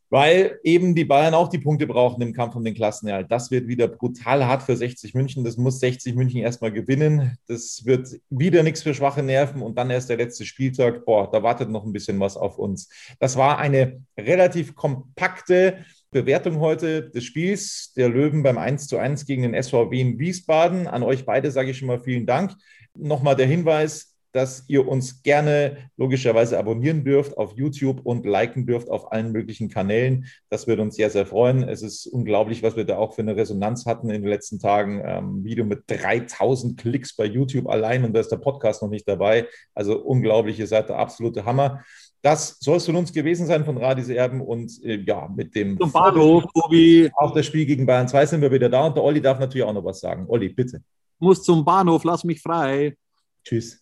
weil 0.10 0.60
eben 0.63 0.95
die 0.95 1.06
Bayern 1.06 1.34
auch 1.34 1.50
die 1.50 1.60
Punkte 1.60 1.86
brauchen 1.86 2.22
im 2.22 2.34
Kampf 2.34 2.56
um 2.56 2.63
den 2.63 2.74
Klassenerhalt. 2.74 3.32
Das 3.32 3.52
wird 3.52 3.67
wieder 3.67 3.88
brutal 3.88 4.45
hart 4.45 4.63
für 4.63 4.76
60 4.76 5.13
München. 5.13 5.43
Das 5.43 5.58
muss 5.58 5.80
60 5.80 6.15
München 6.15 6.41
erstmal 6.41 6.72
gewinnen. 6.72 7.38
Das 7.48 7.86
wird 7.86 8.19
wieder 8.30 8.63
nichts 8.63 8.82
für 8.82 8.93
schwache 8.93 9.22
Nerven 9.22 9.62
und 9.62 9.78
dann 9.78 9.89
erst 9.89 10.10
der 10.10 10.17
letzte 10.17 10.45
Spieltag. 10.45 11.06
Boah, 11.06 11.30
da 11.32 11.43
wartet 11.43 11.69
noch 11.69 11.86
ein 11.86 11.93
bisschen 11.93 12.19
was 12.19 12.38
auf 12.38 12.58
uns. 12.58 12.89
Das 13.19 13.38
war 13.38 13.60
eine 13.60 14.02
relativ 14.17 14.76
kompakte 14.76 15.86
Bewertung 16.12 16.60
heute 16.60 17.10
des 17.10 17.24
Spiels 17.24 17.93
der 17.95 18.10
Löwen 18.10 18.41
beim 18.41 18.58
1 18.58 18.88
zu 18.88 18.98
1 18.98 19.28
gegen 19.28 19.43
den 19.43 19.62
SVW 19.62 20.02
in 20.02 20.17
Wiesbaden. 20.17 20.88
An 20.88 21.04
euch 21.04 21.26
beide 21.26 21.52
sage 21.52 21.69
ich 21.69 21.78
schon 21.78 21.88
mal 21.88 22.00
vielen 22.00 22.26
Dank. 22.26 22.54
Nochmal 22.95 23.36
der 23.36 23.45
Hinweis, 23.45 24.15
dass 24.32 24.65
ihr 24.68 24.88
uns 24.88 25.24
gerne 25.24 25.78
logischerweise 25.98 26.60
abonnieren 26.60 27.04
dürft 27.04 27.38
auf 27.38 27.54
YouTube 27.56 28.02
und 28.06 28.26
liken 28.26 28.65
dürft 28.65 28.89
auf 28.89 29.12
allen 29.12 29.32
möglichen 29.32 29.70
Kanälen. 29.70 30.26
Das 30.50 30.68
würde 30.68 30.82
uns 30.82 30.96
sehr, 30.96 31.10
sehr 31.10 31.26
freuen. 31.26 31.68
Es 31.68 31.82
ist 31.82 32.06
unglaublich, 32.08 32.62
was 32.62 32.76
wir 32.76 32.86
da 32.86 32.98
auch 32.98 33.13
für 33.13 33.22
eine 33.22 33.36
Resonanz 33.36 33.86
hatten 33.86 34.10
in 34.10 34.22
den 34.22 34.30
letzten 34.30 34.60
Tagen. 34.60 35.02
Ähm, 35.04 35.44
Video 35.44 35.65
mit 35.65 35.84
3000 35.88 36.80
Klicks 36.80 37.15
bei 37.15 37.26
YouTube 37.26 37.68
allein 37.68 38.04
und 38.04 38.13
da 38.13 38.20
ist 38.20 38.32
der 38.32 38.38
Podcast 38.38 38.82
noch 38.82 38.89
nicht 38.89 39.08
dabei. 39.08 39.48
Also 39.74 40.00
unglaublich, 40.00 40.60
ihr 40.60 40.68
seid 40.68 40.89
der 40.89 40.98
absolute 40.98 41.46
Hammer. 41.46 41.84
Das 42.22 42.58
soll 42.60 42.78
es 42.78 42.86
von 42.86 42.98
uns 42.98 43.13
gewesen 43.13 43.48
sein 43.48 43.63
von 43.63 43.78
Radis 43.78 44.10
Erben 44.10 44.42
und 44.42 44.84
äh, 44.84 44.98
ja, 44.98 45.30
mit 45.34 45.56
dem 45.56 45.80
Zum 45.80 45.92
Bahnhof, 45.92 46.44
Tobi. 46.54 47.10
Auch 47.15 47.34
das 47.34 47.46
Spiel 47.46 47.65
gegen 47.65 47.86
Bayern 47.86 48.10
2 48.10 48.26
sind 48.26 48.42
wir 48.42 48.52
wieder 48.52 48.70
da 48.70 48.88
und 48.88 48.96
der 48.96 49.04
Olli 49.04 49.22
darf 49.22 49.39
natürlich 49.39 49.65
auch 49.65 49.74
noch 49.74 49.86
was 49.86 50.02
sagen. 50.02 50.26
Olli, 50.28 50.50
bitte. 50.50 50.84
Muss 51.18 51.44
zum 51.44 51.63
Bahnhof, 51.63 52.04
lass 52.04 52.24
mich 52.24 52.42
frei. 52.42 52.96
Tschüss. 53.44 53.82